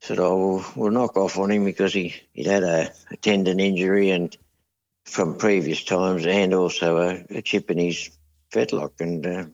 [0.00, 3.58] said, "Oh, we'll, we'll knock off on him because he he'd had a, a tendon
[3.58, 4.36] injury and
[5.04, 8.10] from previous times, and also a, a chip in his
[8.52, 9.44] fetlock." And uh,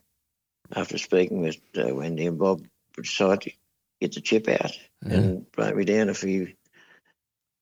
[0.77, 2.61] after speaking with uh, Wendy and Bob,
[2.99, 3.53] we decided to
[3.99, 6.53] get the chip out and broke me down a few.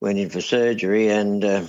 [0.01, 1.67] Went in for surgery, and uh,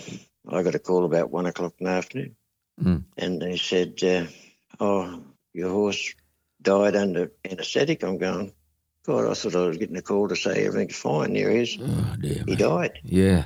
[0.48, 2.36] I got a call about one o'clock in the afternoon.
[2.82, 3.04] Mm.
[3.18, 4.26] and they said, uh,
[4.80, 5.22] "Oh,
[5.54, 6.14] your horse
[6.62, 8.54] died under anaesthetic." I'm going,
[9.06, 11.34] God, I thought I was getting a call to say everything's fine.
[11.34, 11.78] There he is.
[11.82, 12.44] Oh, dear.
[12.48, 13.00] He died.
[13.04, 13.46] Yeah.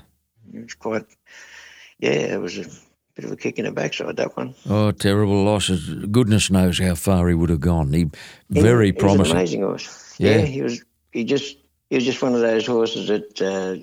[0.54, 1.06] It was quite,
[2.00, 2.66] yeah, it was a
[3.16, 4.54] bit of a kick in the backside that one.
[4.70, 5.90] Oh, terrible losses.
[6.12, 7.92] Goodness knows how far he would have gone.
[7.94, 8.10] He
[8.50, 9.36] very he, He was promising.
[9.38, 10.16] amazing horse.
[10.20, 10.40] Yeah.
[10.42, 10.84] he was.
[11.12, 11.58] He just
[11.94, 13.78] he was just one of those horses that uh,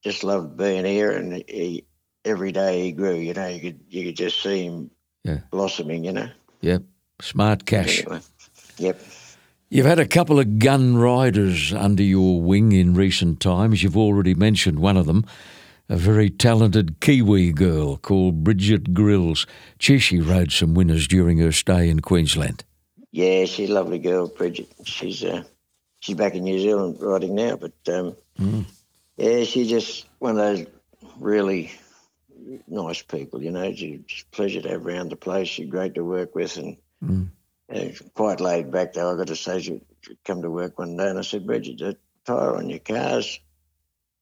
[0.00, 1.84] just loved being here, and he,
[2.24, 3.16] every day he grew.
[3.16, 4.88] You know, you could you could just see him
[5.24, 5.40] Yeah.
[5.50, 6.04] blossoming.
[6.04, 6.28] You know.
[6.60, 6.84] Yep.
[7.20, 8.02] Smart cash.
[8.02, 8.20] Anyway,
[8.78, 9.00] yep.
[9.68, 13.82] You've had a couple of gun riders under your wing in recent times.
[13.82, 15.24] You've already mentioned one of them,
[15.88, 19.44] a very talented Kiwi girl called Bridget Grylls.
[19.80, 22.62] She rode some winners during her stay in Queensland.
[23.10, 24.68] Yeah, she's a lovely girl, Bridget.
[24.84, 25.42] She's uh,
[26.06, 28.16] she's back in New Zealand riding now, but um,
[29.16, 30.66] yeah, she's just one of those
[31.18, 31.72] really
[32.68, 33.42] nice people.
[33.42, 35.48] You know, she's a pleasure to have around the place.
[35.48, 36.76] She's great to work with, and
[37.74, 38.92] uh, quite laid back.
[38.92, 39.80] Though I got to say, she
[40.24, 43.40] come to work one day, and I said, Bridget, the tyre on your car's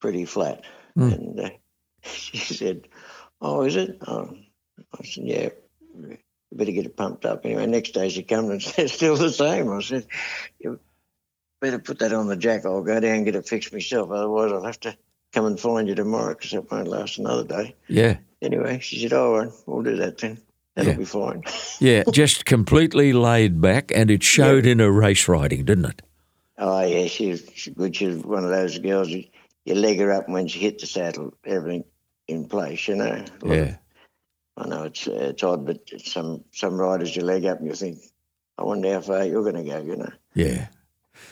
[0.01, 0.65] pretty flat,
[1.13, 1.51] and uh,
[2.03, 2.89] she said,
[3.43, 4.35] "Oh, is it?" Oh,
[4.99, 5.49] I said, "Yeah."
[6.51, 7.45] You better get it pumped up.
[7.45, 9.73] Anyway, next day she comes and says, still the same.
[9.73, 10.07] I said,
[11.65, 12.65] better put that on the jack.
[12.67, 14.11] I'll go down and get it fixed myself.
[14.11, 14.97] Otherwise, I'll have to
[15.33, 17.75] come and find you tomorrow because it won't last another day.
[17.89, 18.19] Yeah.
[18.43, 20.39] Anyway, she said, oh, all right, we'll do that then.
[20.75, 20.99] That'll Yeah.
[20.99, 21.43] be fine.
[21.81, 26.03] Yeah, just completely laid back, and it showed in her race riding, didn't it?
[26.59, 27.97] oh, yeah, she's, good.
[27.97, 29.25] She's one of those girls, you,
[29.65, 31.85] you leg her up and when she hit the saddle, everything
[32.29, 33.25] in place, you know.
[33.43, 33.77] Of- Yeah.
[34.57, 37.75] I know it's uh, it's odd, but some some riders you leg up and you
[37.75, 37.99] think,
[38.57, 40.13] I wonder how far you're going to go, you know.
[40.33, 40.69] Yeah.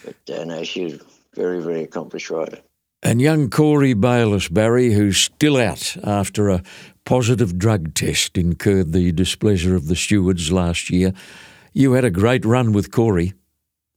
[0.05, 1.01] But uh, no, she's a
[1.35, 2.59] very, very accomplished rider.
[3.03, 6.63] And young Corey Bayliss Barry, who's still out after a
[7.05, 11.13] positive drug test incurred the displeasure of the stewards last year.
[11.73, 13.33] You had a great run with Corey.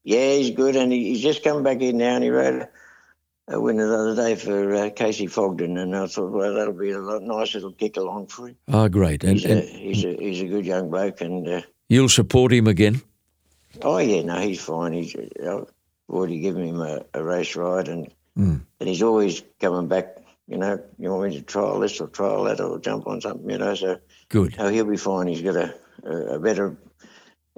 [0.04, 2.68] Yeah, he's good, and he, he's just come back in now, and he rode
[3.48, 6.74] a, a winner the other day for uh, Casey Fogden, and I thought, well, that'll
[6.74, 8.56] be a nice little kick along for him.
[8.72, 9.24] Ah, great.
[9.24, 12.66] And, He's, a, he's a he's a good young bloke, and uh, you'll support him
[12.68, 13.02] again?
[13.82, 14.94] oh yeah, no, he's fine.
[14.94, 15.66] He's uh,
[16.10, 18.62] already given him a, a race ride, and Mm.
[18.82, 20.18] and he's always coming back.
[20.48, 23.50] You know, you want me to trial this or trial that or jump on something,
[23.50, 23.74] you know.
[23.76, 23.98] So
[24.30, 24.58] Good.
[24.58, 25.28] no, he'll be fine.
[25.28, 26.76] He's got a a, a better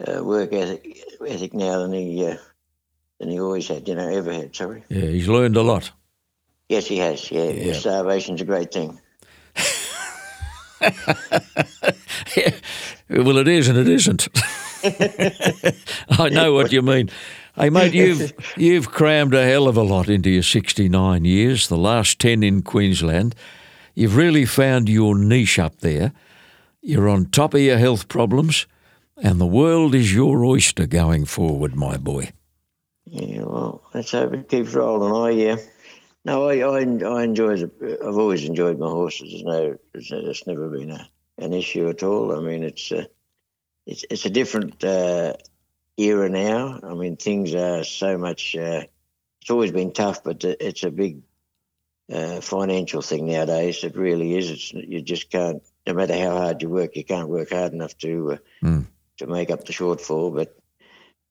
[0.08, 2.38] uh, work ethic, ethic now than he uh,
[3.20, 3.88] than he always had.
[3.88, 4.56] You know, ever had.
[4.56, 4.84] Sorry.
[4.90, 5.92] Yeah, he's learned a lot.
[6.70, 7.32] Yes, he has.
[7.32, 7.74] Yeah, Yeah.
[7.74, 9.00] starvation's a great thing.
[13.10, 14.28] Well, it is and it isn't.
[16.10, 17.10] I know what you mean.
[17.58, 21.78] Hey, mate, you've you've crammed a hell of a lot into your 69 years, the
[21.78, 23.34] last 10 in Queensland.
[23.96, 26.14] You've really found your niche up there.
[26.82, 28.68] You're on top of your health problems,
[29.18, 32.30] and the world is your oyster going forward, my boy.
[33.06, 35.16] Yeah, well, let's hope it keeps rolling.
[35.16, 35.56] I yeah.
[36.26, 37.98] No, I I, I enjoy the.
[38.06, 39.32] I've always enjoyed my horses.
[39.32, 42.38] There's no, there's never been a, an issue at all.
[42.38, 43.08] I mean, it's a,
[43.88, 45.34] it's it's a different uh,
[45.98, 46.80] era now.
[46.84, 48.56] I mean, things are so much.
[48.56, 48.84] Uh,
[49.42, 51.22] it's always been tough, but it's a big
[52.12, 53.84] uh, financial thing nowadays.
[53.84, 54.50] It really is.
[54.52, 55.62] It's you just can't.
[55.86, 58.88] No matter how hard you work, you can't work hard enough to uh, Mm.
[59.18, 60.34] to make up the shortfall.
[60.36, 60.58] But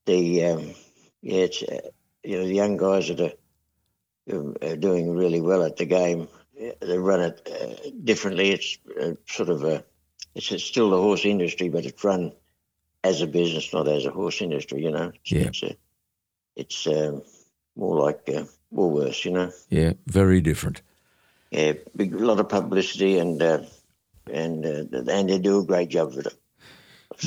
[0.06, 0.74] the um,
[1.22, 1.80] yeah, it's uh,
[2.24, 6.28] you know the young guys that are, are doing really well at the game.
[6.60, 8.50] uh, They run it uh, differently.
[8.50, 9.84] It's uh, sort of a
[10.34, 12.32] it's still the horse industry, but it's run
[13.04, 14.82] as a business, not as a horse industry.
[14.82, 15.46] You know, it's, Yeah.
[15.48, 15.76] it's, a,
[16.56, 17.22] it's um,
[17.76, 18.44] more like uh,
[18.74, 19.24] Woolworths.
[19.24, 20.82] You know, Yeah, very different.
[21.50, 23.60] yeah, big a lot of publicity and uh,
[24.32, 26.34] and uh, and they do a great job with it.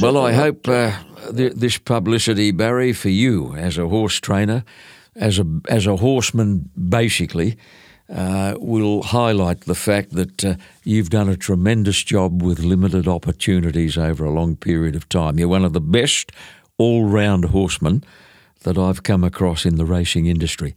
[0.01, 0.91] Well, I hope uh,
[1.35, 4.63] th- this publicity, Barry, for you as a horse trainer,
[5.15, 7.57] as a as a horseman, basically,
[8.09, 13.97] uh, will highlight the fact that uh, you've done a tremendous job with limited opportunities
[13.97, 15.37] over a long period of time.
[15.37, 16.31] You're one of the best
[16.77, 18.03] all-round horsemen
[18.63, 20.75] that I've come across in the racing industry.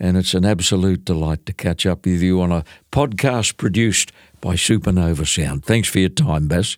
[0.00, 4.10] And it's an absolute delight to catch up with you on a podcast produced
[4.40, 5.64] by Supernova Sound.
[5.64, 6.76] Thanks for your time, Bess.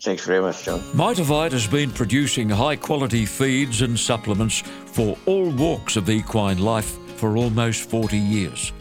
[0.00, 0.80] Thanks very much, John.
[0.92, 6.98] Mitavite has been producing high quality feeds and supplements for all walks of equine life
[7.16, 8.72] for almost 40 years.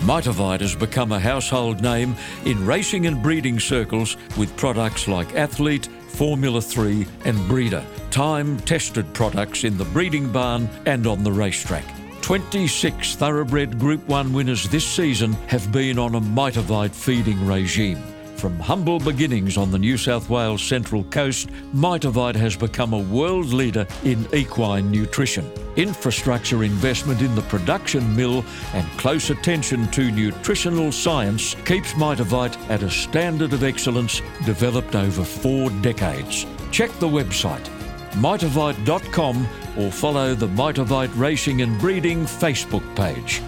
[0.00, 5.88] Mitavite has become a household name in racing and breeding circles with products like Athlete,
[6.08, 11.84] Formula 3, and Breeder, time tested products in the breeding barn and on the racetrack.
[12.22, 18.02] 26 thoroughbred Group 1 winners this season have been on a Mitavite feeding regime.
[18.40, 23.52] From humble beginnings on the New South Wales Central Coast, Mitavite has become a world
[23.52, 25.44] leader in equine nutrition.
[25.76, 32.82] Infrastructure investment in the production mill and close attention to nutritional science keeps Mitavite at
[32.82, 36.46] a standard of excellence developed over four decades.
[36.70, 37.68] Check the website
[38.14, 43.42] mitavite.com or follow the Mitavite Racing and Breeding Facebook page.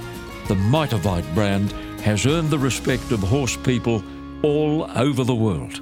[0.49, 1.73] The Mitavite brand
[2.03, 4.05] has earned the respect of horse people
[4.43, 5.81] all over the world.